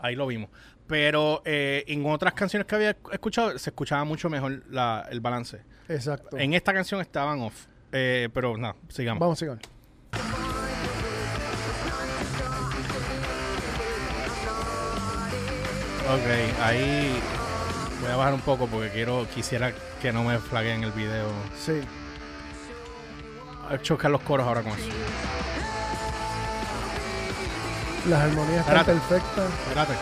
Ahí 0.00 0.14
lo 0.16 0.26
vimos. 0.26 0.50
Pero 0.86 1.42
eh, 1.44 1.84
en 1.88 2.04
otras 2.06 2.32
canciones 2.34 2.66
que 2.66 2.74
había 2.74 2.96
escuchado, 3.12 3.58
se 3.58 3.70
escuchaba 3.70 4.04
mucho 4.04 4.28
mejor 4.30 4.62
la- 4.70 5.06
el 5.10 5.20
balance. 5.20 5.60
Exacto. 5.88 6.36
En 6.38 6.52
esta 6.54 6.72
canción 6.72 7.00
estaban 7.00 7.40
off. 7.40 7.66
Eh, 7.92 8.28
pero 8.34 8.56
no, 8.58 8.76
sigamos. 8.88 9.20
Vamos 9.20 9.42
a 9.42 9.46
Ok, 16.10 16.60
ahí 16.62 17.20
voy 18.00 18.10
a 18.10 18.16
bajar 18.16 18.34
un 18.34 18.40
poco 18.40 18.66
porque 18.66 18.90
quiero 18.90 19.26
quisiera 19.34 19.72
que 20.00 20.12
no 20.12 20.24
me 20.24 20.38
flaguen 20.38 20.82
el 20.82 20.92
video. 20.92 21.28
Sí. 21.64 21.80
A 23.70 23.76
chocar 23.82 24.10
los 24.10 24.22
coros 24.22 24.46
ahora 24.46 24.62
con 24.62 24.72
eso. 24.72 24.88
Las 28.08 28.20
armonías 28.22 28.60
están 28.60 28.76
Espérate. 28.78 28.92
perfectas. 28.92 29.50
Espérate. 29.66 29.94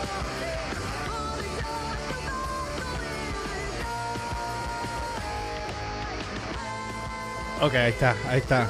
Ok, 7.61 7.73
ahí 7.73 7.89
está, 7.89 8.15
ahí 8.29 8.37
está. 8.39 8.69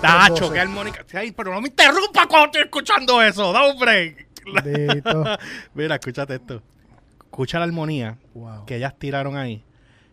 Tacho, 0.00 0.50
qué 0.52 0.60
armónica. 0.60 1.04
Ay, 1.14 1.32
pero 1.32 1.52
no 1.52 1.60
me 1.60 1.68
interrumpa 1.68 2.26
cuando 2.26 2.46
estoy 2.46 2.62
escuchando 2.62 3.22
eso. 3.22 3.52
Da 3.52 3.66
un 3.70 3.78
break. 3.78 4.26
Mira, 5.74 5.96
escúchate 5.96 6.34
esto. 6.36 6.62
Escucha 7.24 7.58
la 7.58 7.64
armonía 7.64 8.16
Wow. 8.34 8.64
que 8.64 8.76
ellas 8.76 8.94
tiraron 8.98 9.36
ahí. 9.36 9.62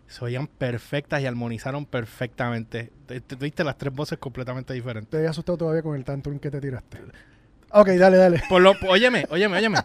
Se 0.07 0.23
oían 0.25 0.47
perfectas 0.47 1.21
y 1.21 1.25
armonizaron 1.25 1.85
perfectamente. 1.85 2.91
Te, 3.05 3.21
te- 3.21 3.35
viste 3.35 3.63
las 3.63 3.77
tres 3.77 3.93
voces 3.93 4.19
completamente 4.19 4.73
diferentes. 4.73 5.09
Te 5.09 5.23
he 5.23 5.27
asustado 5.27 5.57
todavía 5.57 5.81
con 5.81 5.95
el 5.95 6.03
tantrum 6.03 6.39
que 6.39 6.51
te 6.51 6.59
tiraste. 6.59 6.99
Ok, 7.71 7.87
dale, 7.91 8.17
dale. 8.17 8.43
Por 8.49 8.61
lo, 8.61 8.73
óyeme, 8.87 9.25
óyeme, 9.31 9.57
óyeme. 9.57 9.79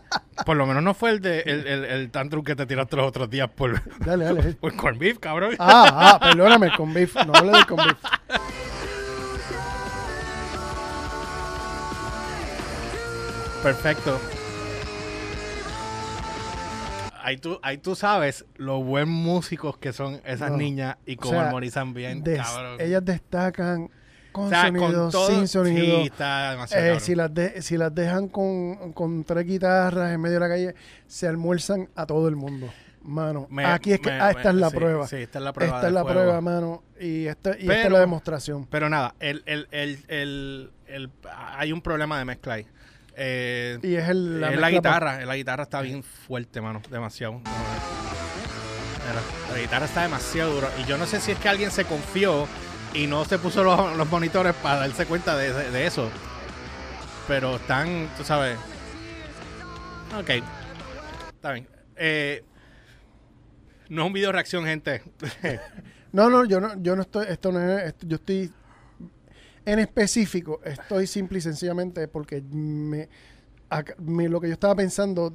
Por 0.44 0.56
lo 0.56 0.66
menos 0.66 0.82
no 0.82 0.92
fue 0.92 1.10
el 1.10 1.20
de 1.20 1.40
el, 1.40 1.66
el, 1.66 1.84
el 1.86 2.10
tantrum 2.10 2.44
que 2.44 2.54
te 2.54 2.66
tiraste 2.66 2.96
los 2.96 3.06
otros 3.06 3.30
días 3.30 3.48
por, 3.48 3.80
Dale, 4.04 4.24
dale. 4.24 4.42
por 4.60 4.74
corn 4.76 4.98
beef, 4.98 5.18
cabrón. 5.18 5.54
Ah, 5.58 6.18
ah, 6.20 6.20
perdóname, 6.20 6.70
con 6.76 6.92
beef. 6.92 7.14
No 7.24 7.32
hable 7.34 7.52
de 7.58 7.64
con 7.64 7.76
beef. 7.78 7.96
Perfecto. 13.62 14.18
Ahí 17.22 17.36
tú, 17.36 17.58
ahí 17.62 17.76
tú 17.78 17.94
sabes 17.94 18.46
lo 18.56 18.82
buen 18.82 19.08
músicos 19.08 19.76
que 19.76 19.92
son 19.92 20.20
esas 20.24 20.50
No. 20.52 20.56
niñas 20.56 20.96
y 21.04 21.14
O 21.14 21.20
cómo 21.20 21.32
sea, 21.34 21.46
armonizan 21.46 21.92
bien, 21.92 22.22
Des- 22.22 22.40
cabrón. 22.40 22.80
ellas 22.80 23.04
destacan 23.04 23.90
con 24.32 24.46
O 24.46 24.48
sea, 24.48 24.66
sonido, 24.66 25.10
todo- 25.10 25.26
sin 25.28 25.48
sonido. 25.48 26.00
Sí, 26.02 26.06
está 26.06 26.64
Eh, 26.70 27.00
si, 27.00 27.14
las 27.14 27.34
de- 27.34 27.60
si 27.60 27.76
las 27.76 27.94
dejan 27.94 28.28
con, 28.28 28.92
con 28.92 29.24
tres 29.24 29.44
guitarras 29.44 30.12
en 30.12 30.20
medio 30.20 30.34
de 30.34 30.40
la 30.40 30.48
calle, 30.48 30.74
se 31.06 31.26
almuerzan 31.28 31.88
a 31.96 32.06
todo 32.06 32.28
el 32.28 32.36
mundo. 32.36 32.68
Mano, 33.02 33.46
Me- 33.50 33.64
aquí 33.64 33.92
es 33.92 34.00
que 34.00 34.10
me- 34.10 34.20
ah, 34.20 34.30
esta 34.30 34.44
me- 34.44 34.50
es 34.50 34.60
la 34.60 34.70
sí, 34.70 34.76
prueba. 34.76 35.06
Sí, 35.06 35.16
esta 35.16 35.38
es 35.38 35.44
la 35.44 35.52
prueba. 35.52 35.76
esta 35.76 35.86
es 35.88 35.92
la 35.94 36.02
fuego. 36.02 36.20
prueba, 36.20 36.40
mano. 36.40 36.82
Y, 37.00 37.26
esta, 37.26 37.50
y 37.50 37.62
esta 37.62 37.72
es 37.74 37.82
Pero- 37.82 37.90
la 37.90 38.00
demostración. 38.00 38.66
Pero 38.66 38.88
nada, 38.88 39.14
el, 39.20 39.42
el, 39.46 39.66
el, 39.70 40.70
el- 40.86 41.10
hay 41.56 41.72
un 41.72 41.80
problema 41.82 42.18
de 42.18 42.24
mezcla 42.24 42.54
ahí. 42.54 42.66
Eh, 43.20 43.78
Y 43.82 43.96
es 43.96 44.08
el, 44.08 44.34
es 44.36 44.40
mezcla 44.40 44.56
la 44.60 44.60
pa- 44.66 44.70
guitarra, 44.70 45.24
la 45.24 45.36
guitarra 45.36 45.62
está 45.64 45.80
bien 45.80 46.02
fuerte, 46.04 46.60
mano, 46.60 46.80
demasiado. 46.88 47.32
No, 47.34 47.40
mira, 47.40 49.20
la 49.52 49.58
guitarra 49.60 49.86
está 49.86 50.02
demasiado 50.02 50.54
dura. 50.54 50.68
Y 50.80 50.84
yo 50.84 50.96
no 50.98 51.06
sé 51.06 51.18
si 51.20 51.32
es 51.32 51.38
que 51.38 51.48
alguien 51.48 51.70
se 51.70 51.84
confió 51.84 52.46
y 52.94 53.06
no 53.06 53.24
se 53.24 53.38
puso 53.38 53.64
los, 53.64 53.96
los 53.96 54.08
monitores 54.08 54.54
para 54.54 54.80
darse 54.80 55.04
cuenta 55.06 55.36
de, 55.36 55.52
de- 55.52 55.70
de 55.70 55.86
eso. 55.86 56.08
Pero 57.26 57.56
están, 57.56 58.08
tú 58.16 58.24
sabes. 58.24 58.56
Ok. 60.18 60.30
Está 61.34 61.52
bien. 61.52 61.68
Eh, 61.96 62.42
no 63.88 64.02
es 64.02 64.06
un 64.06 64.12
video 64.12 64.32
reacción, 64.32 64.64
gente. 64.64 65.02
No, 66.10 66.30
no, 66.30 66.46
yo 66.46 66.58
no, 66.58 66.72
yo 66.80 66.96
no 66.96 67.02
estoy, 67.02 67.26
esto 67.28 67.52
no 67.52 67.60
es, 67.60 67.88
esto- 67.88 68.06
yo 68.08 68.16
estoy 68.16 68.50
en 69.64 69.78
específico, 69.78 70.60
estoy 70.64 71.06
simple 71.06 71.38
y 71.38 71.40
sencillamente 71.42 72.08
porque 72.08 72.42
me, 72.42 73.08
lo 74.28 74.40
que 74.40 74.48
yo 74.48 74.52
estaba 74.54 74.74
pensando 74.74 75.32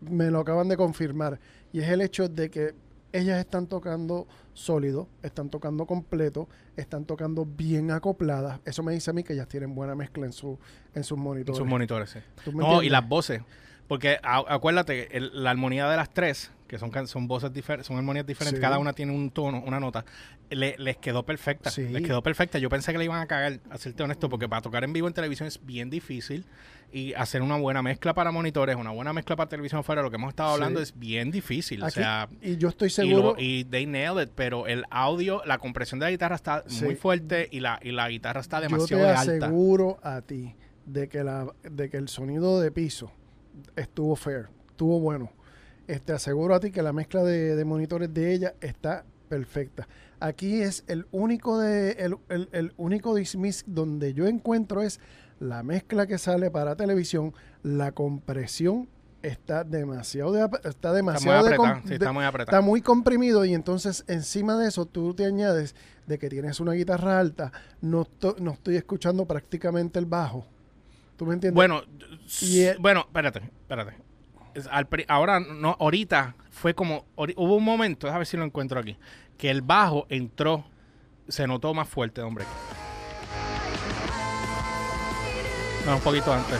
me 0.00 0.30
lo 0.30 0.40
acaban 0.40 0.68
de 0.68 0.76
confirmar 0.76 1.38
y 1.72 1.80
es 1.80 1.88
el 1.88 2.00
hecho 2.00 2.28
de 2.28 2.50
que 2.50 2.74
ellas 3.12 3.38
están 3.40 3.66
tocando 3.66 4.28
sólido, 4.54 5.08
están 5.22 5.50
tocando 5.50 5.84
completo, 5.86 6.48
están 6.76 7.04
tocando 7.04 7.44
bien 7.44 7.90
acopladas. 7.90 8.60
Eso 8.64 8.82
me 8.84 8.92
dice 8.92 9.10
a 9.10 9.12
mí 9.14 9.24
que 9.24 9.32
ellas 9.32 9.48
tienen 9.48 9.74
buena 9.74 9.94
mezcla 9.96 10.26
en 10.26 10.32
su 10.32 10.58
en 10.94 11.02
sus 11.02 11.18
En 11.18 11.24
monitores. 11.24 11.58
sus 11.58 11.66
monitores, 11.66 12.10
sí. 12.10 12.20
¿Tú 12.44 12.52
me 12.52 12.62
No, 12.62 12.82
y 12.82 12.88
las 12.88 13.08
voces. 13.08 13.42
Porque 13.88 14.18
a- 14.22 14.44
acuérdate, 14.54 15.16
el- 15.16 15.42
la 15.42 15.50
armonía 15.50 15.88
de 15.88 15.96
las 15.96 16.10
tres, 16.10 16.52
que 16.70 16.78
son, 16.78 16.88
can- 16.92 17.08
son 17.08 17.26
voces 17.26 17.52
diferentes, 17.52 17.88
son 17.88 17.96
armonías 17.96 18.24
diferentes, 18.24 18.58
Sí. 18.58 18.62
cada 18.62 18.78
una 18.78 18.92
tiene 18.92 19.12
un 19.12 19.32
tono, 19.32 19.60
una 19.66 19.80
nota, 19.80 20.04
le- 20.50 20.76
les 20.78 20.98
quedó 20.98 21.24
perfecta. 21.24 21.68
Sí. 21.68 21.88
Les 21.88 22.00
quedó 22.02 22.22
perfecta. 22.22 22.58
Yo 22.60 22.68
pensé 22.68 22.92
que 22.92 22.98
le 22.98 23.06
iban 23.06 23.20
a 23.20 23.26
cagar, 23.26 23.58
a 23.68 23.76
serte 23.76 24.04
honesto, 24.04 24.28
porque 24.28 24.48
para 24.48 24.62
tocar 24.62 24.84
en 24.84 24.92
vivo 24.92 25.08
en 25.08 25.12
televisión 25.14 25.48
es 25.48 25.58
bien 25.66 25.90
difícil. 25.90 26.46
Y 26.92 27.12
hacer 27.14 27.42
una 27.42 27.56
buena 27.56 27.82
mezcla 27.82 28.14
para 28.14 28.30
monitores, 28.30 28.76
una 28.76 28.90
buena 28.90 29.12
mezcla 29.12 29.34
para 29.36 29.48
televisión 29.48 29.80
afuera, 29.80 30.00
lo 30.02 30.10
que 30.10 30.16
hemos 30.16 30.28
estado 30.30 30.50
Sí. 30.50 30.54
hablando 30.54 30.80
es 30.80 30.96
bien 30.96 31.32
difícil. 31.32 31.82
o 31.82 31.90
sea, 31.90 32.28
y 32.40 32.56
yo 32.56 32.68
estoy 32.68 32.86
y, 32.86 32.90
seguro 32.90 33.34
lo- 33.34 33.40
y 33.42 33.64
they 33.64 33.86
nailed 33.86 34.22
it, 34.28 34.30
pero 34.36 34.68
el 34.68 34.84
audio, 34.90 35.42
la 35.46 35.58
compresión 35.58 35.98
de 35.98 36.06
la 36.06 36.10
guitarra 36.12 36.36
está 36.36 36.62
Sí. 36.68 36.84
muy 36.84 36.94
fuerte 36.94 37.48
y 37.50 37.58
la, 37.60 37.80
y 37.82 37.90
la 37.90 38.08
guitarra 38.08 38.40
está 38.40 38.58
yo 38.58 38.62
demasiado 38.68 39.02
te 39.02 39.08
de 39.08 39.14
alta. 39.16 39.46
aseguro 39.46 39.98
a 40.04 40.20
ti 40.22 40.54
de 40.86 41.08
que 41.08 41.24
la 41.24 41.46
de 41.62 41.90
que 41.90 41.96
el 41.96 42.08
sonido 42.08 42.60
de 42.60 42.70
piso 42.70 43.10
estuvo 43.76 44.14
fair, 44.16 44.48
estuvo 44.70 45.00
bueno. 45.00 45.30
Este 45.90 46.12
aseguro 46.12 46.54
a 46.54 46.60
ti 46.60 46.70
que 46.70 46.82
la 46.82 46.92
mezcla 46.92 47.22
de, 47.22 47.56
de 47.56 47.64
monitores 47.64 48.12
de 48.14 48.32
ella 48.32 48.54
está 48.60 49.04
perfecta. 49.28 49.88
Aquí 50.20 50.60
es 50.60 50.84
el 50.86 51.06
único 51.12 51.58
de 51.58 51.92
el, 51.92 52.16
el- 52.28 52.48
el 52.52 52.72
único 52.76 53.14
dismiss 53.14 53.64
donde 53.66 54.12
yo 54.14 54.26
encuentro 54.26 54.82
es 54.82 55.00
la 55.38 55.62
mezcla 55.62 56.06
que 56.06 56.18
sale 56.18 56.50
para 56.50 56.76
televisión, 56.76 57.32
la 57.62 57.92
compresión 57.92 58.88
está 59.22 59.64
demasiado 59.64 60.32
de, 60.32 60.42
ap- 60.42 60.54
está 60.56 60.68
Está 60.70 60.88
muy 60.90 60.96
demasiado 60.96 61.44
de 61.44 61.54
apretado. 61.54 61.80
Sí, 61.88 61.94
está 61.94 62.12
muy 62.12 62.24
apretado. 62.24 62.56
está 62.58 62.66
muy 62.66 62.80
comprimido 62.82 63.44
y 63.44 63.54
entonces 63.54 64.04
encima 64.08 64.56
de 64.58 64.68
eso 64.68 64.86
tú 64.86 65.14
te 65.14 65.24
añades 65.24 65.74
de 66.06 66.18
que 66.18 66.28
tienes 66.28 66.60
una 66.60 66.72
guitarra 66.72 67.18
alta, 67.18 67.52
no, 67.80 68.04
to- 68.04 68.36
no 68.40 68.52
estoy 68.52 68.76
escuchando 68.76 69.24
prácticamente 69.26 69.98
el 69.98 70.06
bajo. 70.06 70.44
¿Tú 71.16 71.26
me 71.26 71.34
entiendes? 71.34 71.54
Bueno, 71.54 71.82
Y 72.42 72.60
el- 72.60 72.78
bueno, 72.78 73.00
espérate, 73.00 73.40
espérate. 73.40 73.92
Al 74.66 74.88
ahora, 75.08 75.40
no, 75.40 75.76
ahorita 75.78 76.34
fue 76.50 76.74
como, 76.74 77.04
hubo 77.16 77.56
un 77.56 77.64
momento, 77.64 78.06
déjame 78.06 78.20
ver 78.20 78.26
si 78.26 78.36
lo 78.36 78.44
encuentro 78.44 78.80
aquí, 78.80 78.96
que 79.38 79.50
el 79.50 79.62
bajo 79.62 80.06
entró, 80.08 80.64
se 81.28 81.46
notó 81.46 81.72
más 81.74 81.88
fuerte, 81.88 82.20
hombre. 82.22 82.44
No, 85.86 85.96
un 85.96 86.02
poquito 86.02 86.32
antes. 86.32 86.58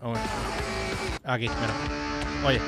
Vamos 0.00 0.18
a 0.18 0.22
ver. 0.22 0.30
Aquí, 1.24 1.48
mira. 1.48 2.46
Oye. 2.46 2.60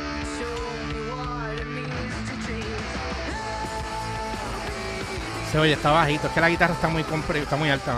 Se 5.51 5.59
oye, 5.59 5.73
está 5.73 5.91
bajito. 5.91 6.29
Es 6.29 6.33
que 6.33 6.41
la 6.41 6.49
guitarra 6.49 6.75
está 6.75 6.89
muy 6.89 7.05
está 7.35 7.57
muy 7.57 7.71
alta. 7.71 7.93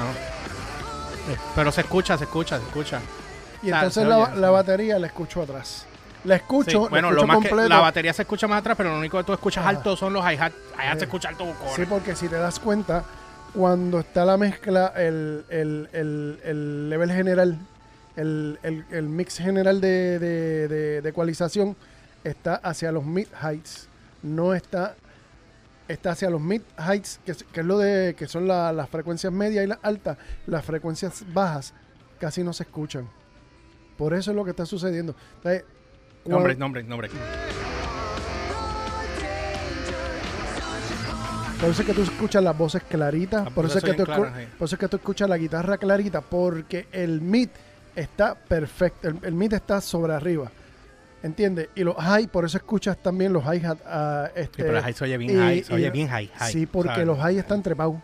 Eh, 1.28 1.36
Pero 1.54 1.70
se 1.70 1.82
escucha, 1.82 2.16
se 2.16 2.24
escucha, 2.24 2.58
se 2.58 2.64
escucha. 2.64 3.00
y 3.62 3.70
entonces 3.70 4.06
la, 4.06 4.34
la 4.34 4.50
batería 4.50 4.98
la 4.98 5.06
escucho 5.06 5.42
atrás. 5.42 5.86
La 6.24 6.36
Sí, 6.36 6.42
escucho, 6.42 6.88
bueno, 6.88 7.10
la 7.10 7.16
lo 7.16 7.26
que 7.26 7.32
completo. 7.32 7.68
la 7.68 7.80
batería 7.80 8.12
se 8.12 8.22
escucha 8.22 8.46
más 8.46 8.60
atrás, 8.60 8.76
pero 8.76 8.90
lo 8.92 8.98
único 8.98 9.18
que 9.18 9.24
tú 9.24 9.32
escuchas 9.32 9.66
alto 9.66 9.96
son 9.96 10.12
los 10.12 10.22
hi-hat. 10.24 10.52
Hi-hat 10.78 10.92
se 10.94 10.98
Sí. 11.00 11.04
escucha 11.04 11.28
alto 11.30 11.44
con 11.44 11.56
Sí, 11.74 11.84
porque 11.88 12.14
si 12.14 12.28
te 12.28 12.36
das 12.36 12.60
cuenta, 12.60 13.04
cuando 13.54 13.98
está 14.00 14.24
la 14.24 14.36
mezcla, 14.36 14.92
el, 14.96 15.44
el, 15.48 15.88
el, 15.92 16.40
el 16.44 16.90
level 16.90 17.10
general, 17.10 17.58
el, 18.16 18.58
el, 18.62 18.84
el 18.90 19.08
mix 19.08 19.38
general 19.38 19.80
de, 19.80 20.18
de, 20.20 20.68
de- 20.68 21.02
de 21.02 21.08
ecualización 21.08 21.76
está 22.22 22.54
hacia 22.56 22.92
los 22.92 23.04
mid 23.04 23.26
heights. 23.42 23.88
No 24.22 24.54
está, 24.54 24.94
está 25.88 26.12
hacia 26.12 26.30
los 26.30 26.40
mid 26.40 26.62
heights, 26.78 27.18
que, 27.26 27.34
que 27.34 27.60
es 27.60 27.66
lo 27.66 27.78
de 27.78 28.14
que 28.14 28.28
son 28.28 28.46
la- 28.46 28.72
las 28.72 28.88
frecuencias 28.88 29.32
medias 29.32 29.64
y 29.64 29.66
las 29.66 29.78
altas. 29.82 30.18
Las 30.46 30.64
frecuencias 30.64 31.24
bajas 31.32 31.74
casi 32.20 32.44
no 32.44 32.52
se 32.52 32.62
escuchan. 32.62 33.08
Por 33.98 34.14
eso 34.14 34.30
es 34.30 34.36
lo 34.36 34.44
que 34.44 34.50
está 34.50 34.64
sucediendo. 34.66 35.16
Entonces, 35.38 35.64
Nombre, 36.24 36.56
cuando- 36.56 36.64
nombre, 36.64 36.82
nombre. 36.84 37.08
Por 41.60 41.70
eso 41.70 41.82
es 41.82 41.86
que 41.88 41.94
tú 41.94 42.02
escuchas 42.02 42.42
las 42.42 42.58
voces 42.58 42.82
claritas, 42.88 43.48
por 43.52 43.64
eso, 43.66 43.78
es 43.78 43.84
que 43.84 43.92
tú 43.92 44.04
bien 44.04 44.08
escu- 44.18 44.20
claras, 44.22 44.40
sí. 44.40 44.46
por 44.58 44.66
eso 44.66 44.74
es 44.74 44.80
que 44.80 44.88
tú 44.88 44.96
escuchas 44.96 45.28
la 45.28 45.38
guitarra 45.38 45.78
clarita, 45.78 46.20
porque 46.20 46.88
el 46.90 47.20
mid 47.20 47.50
está 47.94 48.34
perfecto, 48.34 49.08
el, 49.08 49.18
el 49.22 49.34
mid 49.34 49.52
está 49.52 49.80
sobre 49.80 50.12
arriba, 50.12 50.50
¿entiendes? 51.22 51.68
Y 51.76 51.84
los 51.84 51.94
high, 51.96 52.26
por 52.26 52.44
eso 52.44 52.56
escuchas 52.56 52.96
también 53.00 53.32
los 53.32 53.44
hi-hat. 53.44 53.78
ah, 53.86 54.28
Sí, 54.34 54.40
este, 54.40 54.64
pero 54.64 54.78
el 54.78 54.82
high 54.82 54.92
se 54.92 55.04
oye 55.04 55.16
bien 55.18 55.30
y- 55.30 55.36
high, 55.36 55.62
se 55.62 55.72
y- 55.72 55.76
oye 55.76 55.90
bien 55.90 56.08
high, 56.08 56.26
high, 56.34 56.52
Sí, 56.52 56.66
porque 56.66 56.88
¿sabes? 56.90 57.06
los 57.06 57.18
high 57.20 57.38
están 57.38 57.62
trepados, 57.62 57.96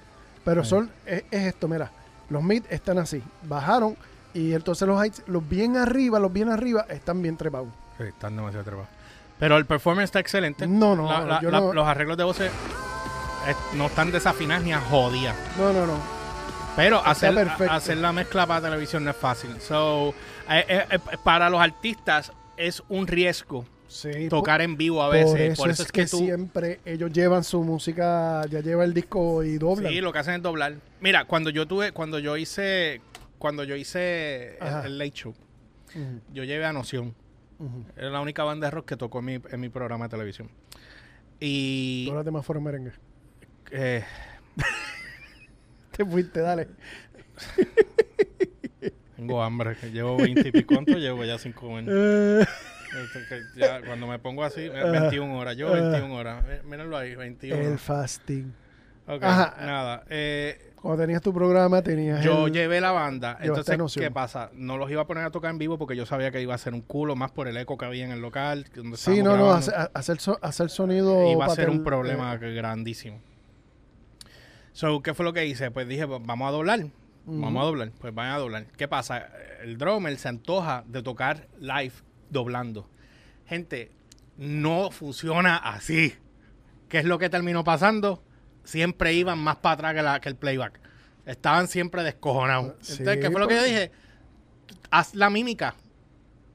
pero 0.45 0.63
Sí. 0.63 0.71
son, 0.71 0.91
es, 1.05 1.25
es 1.29 1.43
esto, 1.47 1.67
mira, 1.67 1.91
los 2.31 2.43
mid 2.45 2.63
están 2.71 2.99
así, 2.99 3.21
bajaron 3.43 3.97
y 4.35 4.53
entonces 4.53 4.87
los 4.87 5.05
highs, 5.05 5.25
los 5.27 5.49
bien 5.49 5.77
arriba, 5.77 6.21
los 6.21 6.33
bien 6.33 6.49
arriba, 6.49 6.87
están 6.89 7.21
bien 7.23 7.37
trepados. 7.37 7.71
Sí, 7.99 8.05
están 8.05 8.37
demasiado 8.37 8.65
trepados. 8.65 8.89
Pero 9.39 9.57
el 9.57 9.67
performance 9.67 10.05
está 10.07 10.21
excelente. 10.21 10.67
No, 10.67 10.97
no, 10.97 11.11
La- 11.11 11.21
la- 11.25 11.41
yo 11.41 11.51
la- 11.51 11.61
no- 11.61 11.73
Los 11.75 11.87
arreglos 11.87 12.17
de 12.17 12.25
voces 12.25 12.51
eh, 13.47 13.55
no 13.75 13.87
están 13.87 14.11
desafinados 14.11 14.65
ni 14.65 14.73
a 14.73 14.81
jodía. 14.81 15.35
No, 15.59 15.73
no, 15.73 15.87
no. 15.87 15.99
Pero 16.77 17.05
hacer, 17.05 17.35
perfecto. 17.35 17.73
hacer 17.73 17.97
la 17.99 18.13
mezcla 18.13 18.47
para 18.47 18.61
televisión 18.63 19.05
no 19.05 19.11
es 19.11 19.17
fácil. 19.17 19.61
So, 19.61 20.15
eh, 20.49 20.87
eh, 20.91 20.99
para 21.25 21.51
los 21.51 21.61
artistas 21.61 22.33
es 22.57 22.83
un 22.89 23.07
riesgo 23.07 23.65
Sí, 23.89 24.29
tocar 24.29 24.61
en 24.61 24.77
vivo 24.77 25.03
a 25.03 25.07
Por 25.07 25.15
veces. 25.15 25.59
eso, 25.59 25.67
es 25.67 25.91
que, 25.91 26.07
tú, 26.07 26.19
siempre 26.19 26.79
ellos 26.85 27.11
llevan 27.13 27.43
su 27.43 27.63
música, 27.65 28.45
ya 28.51 28.61
lleva 28.61 28.85
el 28.85 28.93
disco 28.95 29.43
y 29.43 29.57
doblan. 29.59 29.91
Sí, 29.93 30.01
lo 30.01 30.13
que 30.13 30.19
hacen 30.19 30.35
es 30.35 30.43
doblar. 30.43 30.75
Mira, 31.01 31.25
cuando 31.25 31.49
yo 31.51 31.67
tuve, 31.67 31.93
cuando 31.93 32.19
yo 32.19 32.37
hice, 32.37 33.01
cuando 33.39 33.65
yo 33.65 33.75
hice 33.77 34.59
el, 34.61 34.67
Ajá. 34.67 34.83
el 34.87 34.99
Late 34.99 35.13
Show, 35.13 35.35
yo 36.35 36.45
llevé 36.45 36.65
a 36.67 36.73
Noción. 36.73 37.15
Era 37.97 38.11
la 38.11 38.21
única 38.21 38.45
banda 38.45 38.67
de 38.67 38.71
rock 38.71 38.87
que 38.87 38.97
tocó 38.97 39.19
en 39.21 39.25
mi, 39.25 39.35
en 39.51 39.61
mi 39.61 39.69
programa 39.69 40.05
de 40.07 40.11
televisión. 40.11 40.49
Y 41.41 42.07
Todas 42.07 42.19
las 42.19 42.25
demás 42.25 42.47
fueron 42.47 42.65
merengue. 42.65 42.93
eh, 43.73 44.05
Te 45.93 46.05
fuiste, 46.05 46.41
dale. 46.41 46.69
tengo 49.17 49.43
hambre. 49.43 49.77
Llevo 49.93 50.17
20 50.17 50.49
y 50.49 50.53
pico. 50.53 50.75
¿Cuánto 50.75 50.93
llevo 50.99 51.25
ya 51.25 51.37
comer? 51.53 51.85
Eh, 51.89 52.47
Este, 52.89 53.43
ya 53.61 53.83
cuando 53.83 54.07
me 54.07 54.19
pongo 54.19 54.43
así, 54.45 54.63
eh, 54.63 54.73
Ah. 54.75 54.91
21 54.91 55.37
horas. 55.39 55.57
Yo 55.59 55.69
Ah. 55.69 55.73
21 55.73 56.15
horas. 56.15 56.43
Mírenlo 56.65 56.97
ahí, 56.97 57.15
21. 57.15 57.61
el 57.73 57.79
fasting. 57.79 58.51
Ok, 59.09 59.23
Ajá. 59.23 59.57
nada. 59.65 60.05
Eh, 60.11 60.73
Cuando 60.81 61.03
tenías 61.03 61.23
tu 61.23 61.33
programa, 61.33 61.83
tenías 61.83 62.23
yo 62.23 62.47
el- 62.47 62.53
llevé 62.53 62.81
la 62.81 62.93
banda. 62.93 63.33
Llevaste 63.41 63.47
Entonces, 63.49 63.79
noción. 63.79 64.05
¿qué 64.05 64.11
pasa? 64.11 64.51
No 64.55 64.77
los 64.77 64.91
iba 64.91 65.03
a 65.03 65.07
poner 65.07 65.25
a 65.25 65.31
tocar 65.31 65.51
en 65.51 65.59
vivo 65.59 65.79
porque 65.79 65.97
yo 65.97 66.05
sabía 66.07 66.31
que 66.31 66.41
iba 66.43 66.55
a 66.55 66.59
ser 66.59 66.75
un 66.75 66.83
culo 66.83 67.17
más 67.17 67.31
por 67.33 67.49
el 67.49 67.57
eco 67.57 67.77
que 67.79 67.87
había 67.87 68.05
en 68.05 68.13
el 68.13 68.21
local. 68.21 68.67
Donde 68.75 68.97
Sí, 68.97 69.13
estábamos 69.19 69.25
no, 69.25 69.31
no, 69.31 69.45
grabando. 69.47 69.59
hacer, 69.77 69.91
hacer, 69.95 70.21
so- 70.21 70.39
hacer 70.43 70.69
sonido... 70.71 71.33
iba 71.33 71.47
a 71.47 71.51
ser 71.51 71.71
un 71.71 71.83
problema 71.83 72.35
eh, 72.35 72.55
grandísimo. 72.55 73.21
So, 74.73 75.03
¿qué 75.03 75.15
fue 75.15 75.25
lo 75.25 75.33
que 75.33 75.47
hice? 75.47 75.71
Pues 75.71 75.89
dije, 75.89 76.07
pues, 76.07 76.21
vamos 76.25 76.49
a 76.49 76.53
doblar. 76.53 76.87
Vamos 77.27 77.63
a 77.63 77.67
doblar. 77.67 77.91
Pues 78.01 78.15
van 78.15 78.31
a 78.31 78.39
doblar. 78.39 78.67
¿Qué 78.77 78.89
pasa? 78.89 79.29
El 79.63 79.77
drummer 79.77 80.17
se 80.17 80.29
antoja 80.29 80.85
de 80.87 81.03
tocar 81.03 81.49
live 81.61 81.93
doblando. 82.31 82.89
Gente, 83.47 83.91
no 84.37 84.91
funciona 84.91 85.57
así. 85.57 86.15
¿Qué 86.89 86.99
es 86.99 87.05
lo 87.05 87.19
que 87.19 87.29
terminó 87.29 87.65
pasando? 87.65 88.23
Siempre 88.69 89.15
iban 89.15 89.39
más 89.39 89.57
para 89.57 89.75
atrás 89.75 89.95
que, 89.95 90.03
la- 90.03 90.21
que 90.21 90.29
el 90.29 90.37
playback. 90.37 90.79
Estaban 91.25 91.69
siempre 91.69 92.03
descojonados. 92.03 92.75
Sí, 92.83 92.97
Entonces, 92.99 93.25
¿qué 93.25 93.31
fue 93.31 93.41
lo 93.41 93.49
que 93.49 93.57
yo 93.57 93.63
dije? 93.65 93.91
Haz 94.91 95.15
la 95.15 95.31
mímica, 95.31 95.75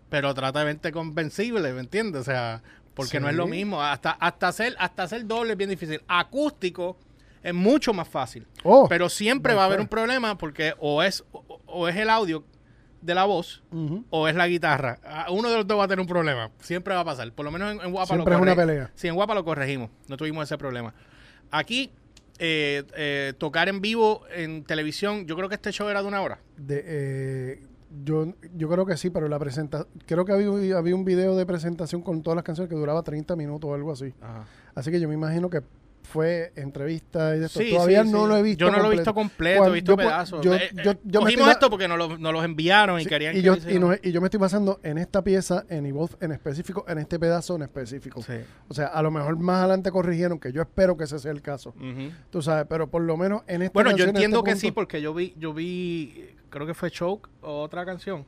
pero 0.10 0.34
trata 0.34 0.60
de 0.60 0.66
verte 0.66 0.92
convencible, 0.92 1.74
¿me 1.74 1.80
entiendes? 1.80 2.22
O 2.22 2.24
sea, 2.24 2.62
porque 2.94 3.20
no 3.20 3.30
es 3.30 3.36
lo 3.36 3.48
mismo. 3.48 3.82
Hasta, 3.82 4.12
hasta, 4.12 4.48
hacer, 4.48 4.76
hasta 4.78 5.04
hacer 5.04 5.26
doble 5.26 5.54
es 5.54 5.58
bien 5.58 5.70
difícil. 5.72 6.02
Acústico 6.08 6.98
es 7.42 7.54
mucho 7.54 7.94
más 7.94 8.08
fácil. 8.08 8.48
Oh, 8.64 8.88
Pero 8.88 9.10
siempre 9.10 9.54
va 9.56 9.64
a 9.64 9.66
haber 9.66 9.80
un 9.80 9.88
problema 9.88 10.38
porque 10.38 10.76
o 10.80 11.02
es, 11.02 11.24
o, 11.32 11.62
o 11.66 11.88
es 11.88 11.96
el 11.96 12.10
audio 12.12 12.44
de 13.02 13.16
la 13.16 13.26
voz 13.26 13.64
o 14.12 14.28
es 14.28 14.36
la 14.36 14.48
guitarra. 14.48 15.00
Ah, 15.04 15.28
Uno 15.32 15.50
de 15.50 15.58
los 15.58 15.68
dos 15.68 15.78
va 15.80 15.86
a 15.86 15.88
tener 15.88 16.00
un 16.02 16.08
problema. 16.08 16.52
Siempre 16.62 16.94
va 16.94 17.02
a 17.02 17.06
pasar. 17.06 17.32
Por 17.34 17.44
lo 17.46 17.52
menos 17.52 17.72
en, 17.74 17.82
en 17.82 17.92
Guapa 17.92 18.08
Siempre 18.14 18.32
lo 18.34 18.38
es 18.38 18.42
una 18.44 18.52
corre- 18.56 18.66
pelea. 18.68 18.92
Sí, 18.96 19.08
en 19.08 19.16
Guapa 19.16 19.34
lo 19.34 19.44
corregimos. 19.44 19.90
No 20.08 20.16
tuvimos 20.16 20.44
ese 20.46 20.58
problema. 20.58 20.94
Aquí, 21.52 21.92
eh, 22.46 22.84
eh, 22.98 23.34
tocar 23.38 23.70
en 23.70 23.80
vivo 23.80 24.24
en 24.36 24.66
televisión, 24.66 25.26
yo 25.26 25.38
creo 25.38 25.48
que 25.48 25.56
este 25.56 25.72
show 25.72 25.88
era 25.88 26.02
de 26.02 26.10
una 26.10 26.22
hora. 26.22 26.42
De, 26.58 26.84
eh, 26.86 27.64
yo, 28.04 28.34
yo 28.54 28.68
creo 28.68 28.86
que 28.86 28.98
sí, 28.98 29.10
pero 29.10 29.30
la 29.30 29.40
presentación... 29.40 29.88
Creo 30.06 30.26
que 30.26 30.34
había, 30.34 30.78
había 30.78 30.94
un 30.94 31.06
video 31.06 31.38
de 31.38 31.46
presentación 31.46 32.02
con 32.02 32.22
todas 32.22 32.36
las 32.36 32.44
canciones 32.44 32.70
que 32.70 32.76
duraba 32.76 33.02
30 33.02 33.38
minutos 33.38 33.70
o 33.70 33.74
algo 33.74 33.94
así. 33.94 34.14
Así 34.76 34.92
que 34.92 35.00
yo 35.00 35.08
me 35.08 35.14
imagino 35.14 35.50
que 35.50 35.62
fue 36.04 36.52
entrevista 36.56 37.36
y 37.36 37.40
de 37.40 37.46
esto. 37.48 37.60
Sí, 37.60 37.72
Todavía 37.72 38.04
sí, 38.04 38.12
no 38.12 38.24
sí. 38.24 38.28
lo 38.30 38.38
he 38.38 38.42
visto 38.44 38.66
Yo 38.66 38.72
no 38.72 38.78
lo 38.78 38.78
he 38.78 38.82
completo. 38.84 39.02
visto 39.02 39.14
completo, 39.14 39.68
he 39.68 39.72
visto 39.72 39.92
yo 39.94 39.98
pedazos. 39.98 40.46
yo- 40.46 40.54
Eh, 40.56 40.70
yo- 40.84 40.92
eh, 40.92 40.98
yo 41.04 41.20
cogimos 41.22 41.50
esto 41.50 41.70
porque 41.70 41.88
nos, 41.88 41.98
lo- 41.98 42.18
nos 42.18 42.34
los 42.34 42.44
enviaron 42.46 43.00
y 43.00 43.06
querían 43.06 43.34
y, 43.36 43.40
que 43.40 43.44
yo, 43.44 43.56
y, 43.70 43.80
no- 43.80 43.94
y 44.02 44.12
yo 44.12 44.22
me 44.22 44.28
estoy 44.28 44.40
basando 44.40 44.80
en 44.84 44.98
esta 44.98 45.24
pieza, 45.24 45.66
en 45.70 45.86
Evolve 45.86 46.16
en 46.22 46.32
específico, 46.34 46.86
en 46.88 46.98
este 47.00 47.18
pedazo 47.20 47.56
en 47.56 47.64
específico. 47.64 48.24
O 48.68 48.74
sea, 48.74 48.88
a 48.88 49.02
lo 49.02 49.12
mejor 49.12 49.38
más 49.40 49.60
adelante 49.60 49.92
corrigieron, 49.92 50.40
que 50.40 50.52
yo 50.52 50.62
espero 50.62 50.96
que 50.98 51.06
ese 51.06 51.18
sea 51.20 51.32
el 51.32 51.42
caso. 51.42 51.70
Ujú. 51.78 52.12
Tú 52.30 52.42
sabes, 52.42 52.66
pero 52.70 52.88
por 52.90 53.02
lo 53.02 53.18
menos 53.18 53.42
en 53.48 53.62
esta 53.64 53.74
Bueno, 53.74 53.92
yo 53.92 53.98
canción, 54.06 54.10
entiendo 54.16 54.40
este 54.40 54.52
que 54.52 54.56
sí, 54.60 54.72
porque 54.72 55.02
yo 55.02 55.14
vi, 55.14 55.34
yo 55.38 55.54
vi, 55.54 56.28
creo 56.50 56.68
que 56.68 56.74
fue 56.74 56.92
Choke 56.92 57.30
o 57.42 57.62
otra 57.62 57.86
canción, 57.86 58.26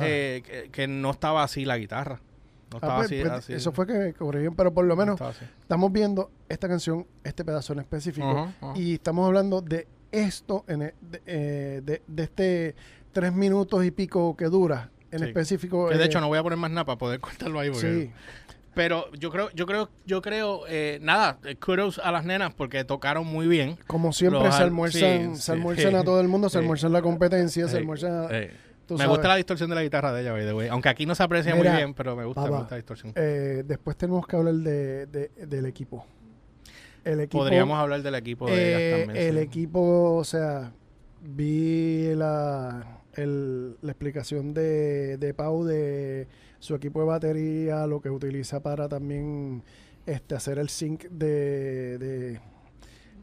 eh, 0.00 0.42
que, 0.44 0.70
que 0.70 0.86
no 0.88 1.10
estaba 1.10 1.42
así 1.42 1.64
la 1.64 1.76
guitarra. 1.78 2.20
No 2.70 2.76
Ah, 2.76 2.78
estaba 2.78 2.96
pues, 2.96 3.06
así, 3.06 3.20
pues, 3.20 3.32
así. 3.32 3.52
Eso 3.52 3.72
fue 3.72 3.86
que 3.86 4.12
corrigieron, 4.14 4.56
pero 4.56 4.74
por 4.74 4.84
lo 4.84 4.96
No 4.96 5.00
menos 5.00 5.20
estamos 5.60 5.92
viendo 5.92 6.30
esta 6.48 6.68
canción, 6.68 7.06
este 7.24 7.44
pedazo 7.44 7.72
en 7.74 7.78
específico, 7.80 8.48
y 8.74 8.94
estamos 8.94 9.26
hablando 9.26 9.60
de 9.60 9.86
esto, 10.10 10.64
en 10.68 10.82
e- 10.82 10.94
de, 11.00 11.22
eh, 11.26 11.80
de- 11.84 12.02
de 12.06 12.22
este 12.22 12.74
tres 13.12 13.32
minutos 13.32 13.84
y 13.84 13.90
pico 13.92 14.36
que 14.36 14.46
dura, 14.46 14.90
en 15.10 15.20
Sí. 15.20 15.24
específico. 15.26 15.88
Que 15.88 15.96
de 15.96 16.02
eh, 16.02 16.06
hecho 16.06 16.20
no 16.20 16.28
voy 16.28 16.38
a 16.38 16.42
poner 16.42 16.58
más 16.58 16.70
nada 16.70 16.84
para 16.84 16.98
poder 16.98 17.20
cortarlo 17.50 17.60
ahí. 17.60 17.70
Porque... 17.70 18.04
Sí, 18.06 18.10
Pero 18.74 19.10
yo 19.12 19.30
creo, 19.30 19.48
yo 19.54 19.64
creo, 19.64 19.88
yo 20.04 20.20
creo, 20.20 20.60
eh, 20.68 20.98
nada, 21.00 21.38
kudos 21.64 21.98
a 22.04 22.12
las 22.12 22.26
nenas 22.26 22.52
porque 22.52 22.84
tocaron 22.84 23.26
muy 23.26 23.46
bien. 23.46 23.78
como 23.86 24.12
siempre 24.12 24.40
Los 24.42 24.54
se 24.54 24.60
al- 24.62 24.68
almuerzan, 24.68 25.34
sí, 25.36 25.40
se 25.40 25.52
almuerzan 25.52 25.94
a 25.94 26.04
todo 26.04 26.20
el 26.20 26.28
mundo, 26.28 26.50
se 26.50 26.58
almuerzan 26.58 26.92
la 26.92 27.00
competencia, 27.00 27.68
se 27.68 27.78
almuerzan... 27.78 28.28
tú 28.28 28.34
me 28.94 28.98
sabes. 28.98 29.10
gusta 29.10 29.28
la 29.28 29.36
distorsión 29.36 29.68
de 29.70 29.76
la 29.76 29.82
guitarra 29.82 30.12
de 30.12 30.22
ella, 30.22 30.32
by 30.32 30.44
the 30.46 30.54
way. 30.54 30.68
Aunque 30.68 30.88
aquí 30.88 31.06
no 31.06 31.14
se 31.14 31.22
aprecia 31.22 31.54
Mira, 31.54 31.70
muy 31.72 31.76
bien, 31.78 31.94
pero 31.94 32.14
me 32.16 32.24
gusta, 32.24 32.42
me 32.42 32.46
papá, 32.48 32.58
gusta 32.60 32.74
la 32.74 32.76
distorsión. 32.76 33.12
Eh, 33.16 33.62
después 33.66 33.96
tenemos 33.96 34.26
que 34.26 34.36
hablar 34.36 34.54
de, 34.54 35.06
de- 35.06 35.30
del 35.46 35.66
equipo. 35.66 36.04
el 37.04 37.20
equipo. 37.20 37.38
Podríamos 37.42 37.76
hablar 37.78 38.02
del 38.02 38.14
equipo 38.14 38.46
de 38.46 38.52
eh, 38.54 38.78
ellas 38.96 39.06
también. 39.06 39.26
el 39.28 39.34
sí. 39.36 39.40
equipo, 39.42 40.14
o 40.16 40.24
sea, 40.24 40.72
vi 41.22 42.14
la, 42.14 43.00
el- 43.14 43.76
la 43.82 43.90
explicación 43.92 44.52
de, 44.54 45.16
de 45.18 45.34
Pau 45.34 45.64
de 45.64 46.26
su 46.58 46.74
equipo 46.74 47.00
de 47.00 47.06
batería, 47.06 47.86
lo 47.86 48.00
que 48.00 48.10
utiliza 48.10 48.60
para 48.60 48.88
también 48.88 49.62
este, 50.06 50.34
hacer 50.34 50.58
el 50.58 50.68
sync 50.68 51.04
de, 51.10 51.98
de, 51.98 52.40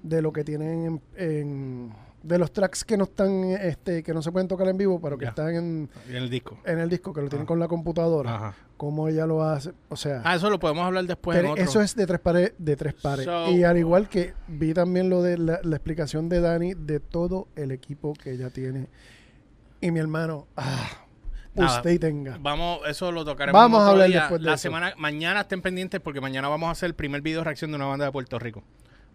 de 0.01 0.21
lo 0.21 0.31
que 0.33 0.43
tienen 0.43 0.85
en, 0.85 1.01
en- 1.15 1.93
de 2.23 2.37
los 2.39 2.51
tracks 2.53 2.83
que 2.85 2.95
no 2.97 3.03
están, 3.03 3.43
este, 3.43 4.01
que 4.01 4.13
no 4.13 4.21
se 4.21 4.31
pueden 4.31 4.47
tocar 4.47 4.67
en 4.69 4.77
vivo, 4.77 4.99
pero 5.01 5.17
que 5.17 5.25
Ya. 5.25 5.29
están 5.29 5.53
en, 5.53 5.89
En 6.09 6.15
el 6.15 6.29
disco. 6.29 6.57
en 6.65 6.79
el 6.79 6.89
disco, 6.89 7.13
que 7.13 7.21
lo 7.21 7.27
tienen 7.29 7.43
Ah. 7.43 7.47
con 7.47 7.59
la 7.59 7.67
computadora. 7.67 8.35
Ajá. 8.35 8.55
Cómo 8.77 9.07
ella 9.07 9.25
lo 9.25 9.43
hace, 9.43 9.71
o 9.89 9.95
sea. 9.95 10.21
Ah, 10.25 10.35
eso 10.35 10.49
lo 10.49 10.57
podemos 10.59 10.85
hablar 10.85 11.05
después 11.05 11.35
en 11.37 11.41
Pero 11.43 11.53
otro. 11.53 11.63
eso 11.65 11.81
es 11.81 11.95
de 11.95 12.07
tres 12.07 12.19
pares, 12.21 12.53
de 12.57 12.75
tres 12.75 12.93
pares. 12.95 13.25
So- 13.25 13.49
y 13.51 13.63
al 13.63 13.77
igual 13.77 14.09
que 14.09 14.33
vi 14.47 14.73
también 14.73 15.09
lo 15.09 15.21
de 15.21 15.37
la, 15.37 15.59
la 15.63 15.75
explicación 15.75 16.27
de 16.29 16.41
Dani 16.41 16.73
de 16.73 16.99
todo 16.99 17.47
el 17.55 17.71
equipo 17.71 18.13
que 18.13 18.31
ella 18.31 18.49
tiene. 18.49 18.87
Y 19.81 19.91
mi 19.91 19.99
hermano, 19.99 20.47
ah, 20.57 20.89
Nada. 21.55 21.77
usted 21.77 21.99
tenga. 21.99 22.37
Vamos, 22.41 22.79
eso 22.87 23.11
lo 23.11 23.23
tocaremos. 23.25 23.59
Vamos 23.61 23.81
a 23.83 23.89
hablar 23.89 24.07
día. 24.07 24.21
después 24.21 24.39
de 24.41 24.45
La 24.47 24.53
eso. 24.53 24.61
semana, 24.63 24.93
mañana 24.97 25.41
estén 25.41 25.61
pendientes 25.61 25.99
porque 26.01 26.19
mañana 26.21 26.47
vamos 26.47 26.67
a 26.69 26.71
hacer 26.71 26.87
el 26.87 26.95
primer 26.95 27.21
video 27.21 27.43
reacción 27.43 27.69
de 27.71 27.75
una 27.75 27.85
banda 27.85 28.05
de 28.05 28.11
Puerto 28.11 28.39
Rico. 28.39 28.63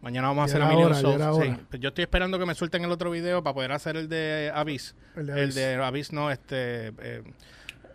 Mañana 0.01 0.29
vamos 0.29 0.43
a 0.43 0.45
hacer 0.47 0.63
a 0.63 0.69
Million 0.69 0.95
Souls. 0.95 1.23
Sí. 1.45 1.55
Pues 1.71 1.83
yo 1.83 1.89
estoy 1.89 2.03
esperando 2.03 2.39
que 2.39 2.47
me 2.47 2.55
suelten 2.55 2.85
el 2.85 2.91
otro 2.93 3.11
video 3.11 3.43
para 3.43 3.55
poder 3.55 3.73
hacer 3.73 3.97
el 3.97 4.09
de 4.09 4.51
Abyss. 4.55 4.95
El 5.17 5.27
de 5.27 5.33
El 5.33 5.39
Abyss. 5.41 5.55
de 5.55 5.75
Abyss 5.75 6.13
no, 6.13 6.31
este... 6.31 6.89
eh, 7.01 7.23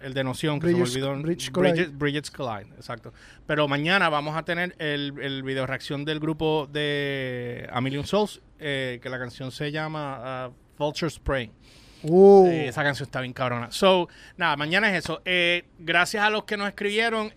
el 0.02 0.14
de 0.14 0.22
Noción, 0.26 0.60
que 0.60 0.68
Bridges- 0.68 0.88
se 0.88 1.00
me 1.00 1.06
olvidó. 1.06 1.52
Collide. 1.54 1.86
Bridget's 1.88 2.30
Collide, 2.30 2.70
exacto. 2.76 3.14
Pero 3.48 3.70
mañana 3.70 4.10
vamos 4.10 4.36
a 4.36 4.44
tener 4.44 4.76
el, 4.78 5.14
el 5.22 5.44
video 5.44 5.66
reacción 5.66 6.04
del 6.04 6.20
grupo 6.20 6.68
de 6.70 7.70
A 7.72 7.80
Million 7.80 8.06
Souls, 8.06 8.42
eh, 8.60 9.00
que 9.02 9.10
la 9.10 9.18
canción 9.18 9.50
se 9.52 9.72
llama 9.72 10.18
ah, 10.22 10.50
Vulture 10.78 11.10
Spray. 11.10 11.52
Uh, 12.06 12.48
Eh, 12.48 12.68
esa 12.68 12.84
canción 12.84 13.08
está 13.08 13.22
bien 13.22 13.32
cabrona. 13.32 13.72
So, 13.72 14.10
nada, 14.36 14.58
mañana 14.58 14.90
es 14.94 15.06
eso. 15.06 15.22
Gracias 15.80 16.22
a 16.22 16.30
los 16.30 16.44
que 16.44 16.58
nos 16.58 16.68
escribieron. 16.68 17.32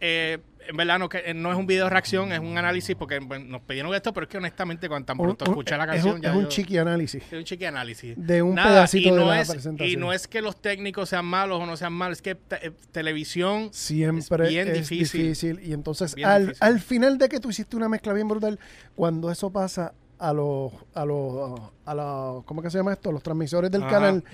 En 0.69 0.77
verdad 0.77 0.99
no, 0.99 1.09
que, 1.09 1.19
eh, 1.27 1.35
no 1.35 1.51
es 1.53 1.57
un 1.59 1.67
video 1.67 1.89
reacción, 1.89 2.33
es 2.33 2.39
un 2.39 2.57
análisis 2.59 2.95
porque 2.97 3.19
bueno, 3.19 3.45
nos 3.47 3.63
pidieron 3.63 3.95
esto, 3.95 4.13
pero 4.13 4.25
es 4.25 4.31
que 4.31 4.39
honestamente 4.39 4.89
cuando 4.89 5.07
tan 5.07 5.17
pronto 5.19 5.45
escuché 5.45 5.77
la 5.77 5.85
es 5.85 5.91
canción 5.91 6.15
un, 6.17 6.23
ya 6.23 6.31
es 6.31 6.37
un 6.37 6.43
yo- 6.45 6.49
chiqui 6.49 6.79
análisis. 6.79 7.23
es 7.25 7.33
un 7.33 7.45
chiqui 7.45 7.65
análisis. 7.65 8.15
De 8.17 8.43
un 8.43 8.55
Nada, 8.55 8.69
pedacito 8.71 9.09
y 9.09 9.13
de 9.13 9.19
no 9.19 9.27
la 9.27 9.41
es, 9.41 9.51
presentación. 9.51 9.91
Y 9.91 9.97
no 9.97 10.13
es 10.13 10.27
que 10.29 10.43
los 10.43 10.61
técnicos 10.61 11.09
sean 11.09 11.25
malos 11.25 11.61
o 11.61 11.67
no 11.67 11.77
sean 11.77 11.93
malos, 11.93 12.19
es 12.19 12.23
que 12.23 12.35
te- 12.35 12.67
eh, 12.69 12.73
televisión 12.93 13.71
Siempre 13.73 14.45
es 14.45 14.51
bien 14.51 14.69
es 14.69 14.89
difícil. 14.89 15.23
difícil. 15.23 15.61
Y 15.63 15.73
entonces, 15.73 16.15
Bien 16.15 16.29
al, 16.29 16.43
difícil. 16.49 16.65
al 16.65 16.81
final 16.81 17.19
de 17.19 17.29
que 17.29 17.41
tú 17.41 17.51
hiciste 17.51 17.77
una 17.77 17.89
mezcla 17.89 18.13
bien 18.13 18.29
brutal, 18.29 18.59
cuando 18.95 19.31
eso 19.31 19.51
pasa 19.51 19.93
a 20.19 20.33
los, 20.33 20.73
a 20.95 21.05
los, 21.05 21.61
a 21.85 21.95
los, 21.95 22.45
¿cómo 22.45 22.63
que 22.63 22.71
se 22.71 22.79
llama 22.79 22.93
esto? 22.93 23.13
Los 23.13 23.23
transmisores 23.23 23.71
del 23.71 23.83
Ajá, 23.83 23.91
canal, 23.91 24.25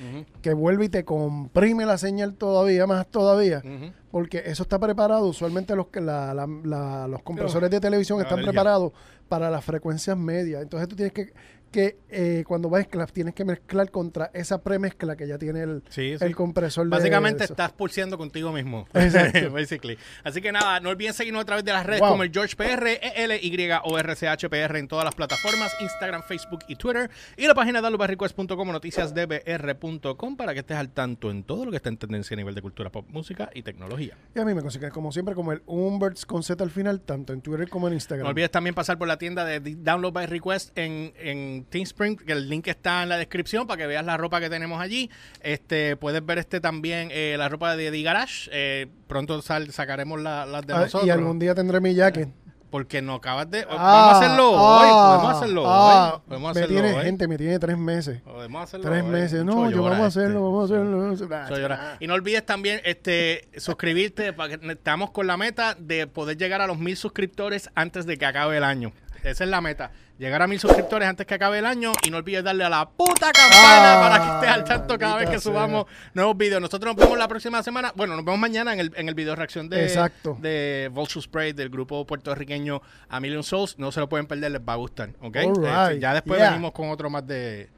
que 0.41 0.53
vuelve 0.55 0.85
y 0.85 0.89
te 0.89 1.05
comprime 1.05 1.85
la 1.87 1.99
señal 1.99 2.35
todavía 2.35 2.87
más 2.87 3.07
todavía. 3.09 3.63
Porque 4.11 4.43
eso 4.47 4.63
está 4.63 4.79
preparado. 4.79 5.27
Usualmente 5.27 5.75
los, 5.75 5.89
que 5.89 6.01
la- 6.01 6.35
la- 6.35 6.47
la- 6.65 7.09
los 7.09 7.23
compresores 7.23 7.71
de 7.71 7.81
televisión 7.81 8.21
están 8.21 8.39
preparados 8.43 8.93
para 9.29 9.51
las 9.51 9.65
frecuencias 9.65 10.17
medias. 10.17 10.63
Entonces 10.63 10.89
tú 10.89 10.95
tienes 10.97 11.13
que, 11.13 11.33
que 11.73 11.99
eh, 12.11 12.45
cuando 12.47 12.69
vas 12.71 12.87
a 12.87 13.07
tienes 13.07 13.35
que 13.35 13.45
mezclar 13.45 13.91
contra 13.91 14.31
esa 14.35 14.63
premezcla 14.63 15.17
que 15.17 15.27
ya 15.27 15.39
tiene 15.39 15.63
el, 15.63 15.83
Sí, 15.89 16.17
sí. 16.19 16.25
el 16.25 16.37
compresor 16.37 16.87
Básicamente 16.89 17.45
estás 17.45 17.73
pulseando 17.73 18.17
contigo 18.19 18.53
mismo. 18.53 18.87
Exacto. 18.95 19.51
Basically. 19.51 19.99
Así 20.23 20.41
que 20.41 20.53
nada, 20.53 20.79
no 20.81 20.91
olviden 20.91 21.15
seguirnos 21.15 21.43
a 21.43 21.47
través 21.47 21.65
de 21.65 21.73
las 21.73 21.85
redes 21.85 22.01
Wow. 22.01 22.11
como 22.11 22.23
el 22.23 22.31
George 22.33 22.55
PR, 22.55 22.87
E 22.89 23.13
L 23.25 23.39
Y 23.43 23.71
O 23.85 23.99
R 23.99 24.15
C 24.15 24.29
H 24.29 24.49
P 24.49 24.59
R 24.61 24.79
en 24.79 24.87
todas 24.89 25.05
las 25.05 25.15
plataformas, 25.15 25.75
Instagram, 25.81 26.23
Facebook 26.23 26.61
y 26.69 26.77
Twitter. 26.77 27.11
Y 27.37 27.47
la 27.47 27.55
página 27.55 27.81
de 27.81 27.87
alubarrequest.com, 27.89 28.71
noticiasdbr.com 28.71 30.37
para 30.37 30.53
que 30.55 30.61
estés 30.61 30.77
al 30.77 30.91
tanto 30.91 31.31
en 31.31 31.43
todo 31.45 31.65
lo 31.65 31.71
que 31.71 31.79
está 31.79 31.89
en 31.89 31.97
tendencia 31.97 32.35
a 32.35 32.37
nivel 32.37 32.55
de 32.55 32.63
cultura 32.63 32.91
pop, 32.91 33.07
música 33.09 33.51
y 33.55 33.63
tecnología. 33.63 34.17
Y 34.35 34.39
a 34.41 34.45
mí 34.45 34.55
me 34.55 34.63
consiguen 34.63 34.91
como 34.91 35.13
siempre 35.13 35.35
como 35.35 35.53
el 35.53 35.63
Umberts 35.67 36.27
con 36.27 36.43
Z 36.43 36.63
al 36.63 36.71
final, 36.71 37.01
tanto 37.01 37.33
en 37.33 37.41
Twitter 37.41 37.69
como 37.69 37.89
en 37.89 37.95
Instagram. 37.95 38.25
No 38.25 38.31
olvides 38.31 38.51
también 38.51 38.75
pasar 38.75 38.99
por 38.99 39.09
la 39.09 39.19
tienda 39.19 39.45
de 39.45 39.61
Download 39.61 40.13
by 40.13 40.27
Request 40.27 40.77
en, 40.77 41.13
en 41.19 41.62
Teamspring, 41.65 42.17
que 42.17 42.33
el 42.33 42.49
link 42.49 42.69
está 42.69 43.03
en 43.03 43.09
la 43.09 43.17
descripción 43.17 43.67
para 43.67 43.79
que 43.79 43.87
veas 43.87 44.05
la 44.05 44.17
ropa 44.17 44.41
que 44.41 44.51
tenemos 44.51 44.81
allí. 44.81 45.11
Este 45.41 45.97
Puedes 45.97 46.25
ver 46.25 46.39
este 46.39 46.61
también 46.61 47.09
eh, 47.13 47.37
la 47.39 47.49
ropa 47.49 47.77
de 47.77 47.91
The 47.91 48.03
Garage. 48.03 48.49
Eh, 48.53 48.87
pronto 49.07 49.41
sal- 49.43 49.73
sacaremos 49.73 50.21
la- 50.21 50.47
las 50.47 50.67
de 50.67 50.75
Ah, 50.75 50.81
nosotros. 50.81 51.07
y 51.07 51.11
algún 51.11 51.39
día 51.39 51.55
tendré 51.55 51.81
mi 51.81 51.95
jacket. 51.95 52.29
Porque 52.71 53.03
no 53.03 53.17
acabas 53.17 53.51
de. 53.51 53.67
Ah, 53.69 53.77
vamos 53.77 54.15
a 54.15 54.19
hacerlo 54.19 54.53
ah, 54.57 54.81
hoy. 54.81 55.19
Podemos 55.19 55.37
hacerlo 55.37 55.63
ah, 55.67 56.15
hoy. 56.15 56.21
Podemos 56.27 56.55
me 56.55 56.61
hacerlo 56.63 56.81
tiene 56.81 56.97
hoy. 56.99 57.05
gente, 57.05 57.29
me 57.29 57.37
tiene 57.37 57.59
tres 57.59 57.77
meses. 57.77 58.23
Podemos 58.23 58.63
hacerlo 58.63 58.89
Tres 58.91 59.03
hoy. 59.03 59.11
meses. 59.11 59.45
No, 59.45 59.71
yo 59.71 59.83
vamos 59.83 59.99
a 60.01 60.09
este. 60.09 60.21
hacerlo, 60.21 60.43
vamos 60.43 60.71
a 60.71 60.75
hacerlo. 60.75 60.97
Mucho 61.43 61.57
llora. 61.59 61.97
Y 62.01 62.07
no 62.07 62.15
olvides 62.15 62.47
también 62.47 62.81
este 62.85 63.47
suscribirte 63.59 64.33
para 64.33 64.57
que 64.57 64.73
estamos 64.73 65.11
con 65.11 65.27
la 65.27 65.37
meta 65.37 65.75
de 65.79 66.07
poder 66.07 66.39
llegar 66.39 66.63
a 66.63 66.67
los 66.67 66.79
mil 66.79 66.97
suscriptores 66.97 67.69
antes 67.75 68.07
de 68.07 68.17
que 68.17 68.25
acabe 68.25 68.57
el 68.57 68.65
año. 68.65 68.93
Esa 69.23 69.45
es 69.45 69.51
la 69.51 69.61
meta. 69.61 69.91
Llegar 70.19 70.43
a 70.43 70.47
mil 70.47 70.59
suscriptores 70.61 71.09
antes 71.09 71.27
que 71.27 71.35
acabe 71.35 71.59
el 71.59 71.67
año 71.67 71.93
y 72.07 72.11
no 72.11 72.19
olvides 72.19 72.45
darle 72.45 72.65
a 72.65 72.69
la 72.69 72.89
puta 72.89 73.33
campana 73.33 73.95
Ah, 73.95 74.01
para 74.01 74.19
que 74.25 74.35
estés 74.35 74.49
al 74.51 74.65
tanto 74.65 74.99
cada 74.99 75.17
vez 75.17 75.31
que 75.31 75.41
subamos 75.41 75.87
nuevos 76.15 76.37
videos. 76.37 76.61
Nosotros 76.61 76.95
nos 76.95 77.05
vemos 77.05 77.19
la 77.19 77.27
próxima 77.29 77.63
semana. 77.63 77.93
Bueno, 77.97 78.15
nos 78.17 78.25
vemos 78.25 78.39
mañana 78.39 78.73
en 78.73 78.81
el, 78.81 78.93
en 78.97 79.09
el 79.09 79.15
video 79.15 79.35
reacción 79.35 79.69
de, 79.69 79.83
Exacto. 79.85 80.37
de 80.41 80.91
Vulture 80.93 81.23
Spray 81.23 81.53
del 81.53 81.71
grupo 81.71 82.07
puertorriqueño 82.07 82.81
A 83.09 83.21
Million 83.21 83.43
Souls. 83.43 83.79
No 83.79 83.91
se 83.91 84.01
lo 84.01 84.09
pueden 84.09 84.27
perder, 84.27 84.53
les 84.53 84.61
va 84.61 84.75
a 84.75 84.77
gustar. 84.77 85.11
¿ok? 85.21 85.35
Right. 85.37 85.49
Este, 85.49 85.99
ya 86.01 86.15
después 86.15 86.39
Yeah. 86.39 86.51
venimos 86.51 86.73
con 86.73 86.91
otro 86.91 87.11
más 87.11 87.27
de, 87.27 87.71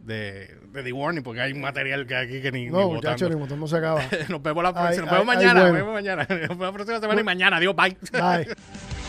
de, 0.00 0.56
de 0.72 0.82
The 0.82 0.92
Warning 0.92 1.22
porque 1.22 1.40
hay 1.42 1.54
material 1.54 2.06
que 2.06 2.16
aquí 2.16 2.40
que 2.42 2.52
ni, 2.52 2.66
No, 2.66 2.78
ni 2.86 2.94
muchachos, 2.94 3.20
botando. 3.22 3.34
ni 3.36 3.40
botón 3.42 3.60
no 3.60 3.66
se 3.66 3.76
acaba. 3.76 4.02
Nos 4.28 4.42
vemos 4.42 4.62
la 4.62 4.68
Ay, 4.70 4.74
próxima. 4.96 5.06
Nos 5.06 5.18
vemos 5.18 5.36
ay, 5.36 5.40
ay, 5.40 5.46
mañana. 5.46 5.60
bueno. 5.60 5.68
Nos 5.68 5.76
vemos 5.76 5.94
mañana. 5.94 6.22
Nos 6.28 6.38
vemos 6.48 6.58
la 6.66 6.72
próxima 6.72 7.00
semana 7.00 7.20
y 7.20 7.24
mañana. 7.24 7.56
Adiós. 7.58 7.74
Bye. 7.76 7.96
Bye. 8.12 8.54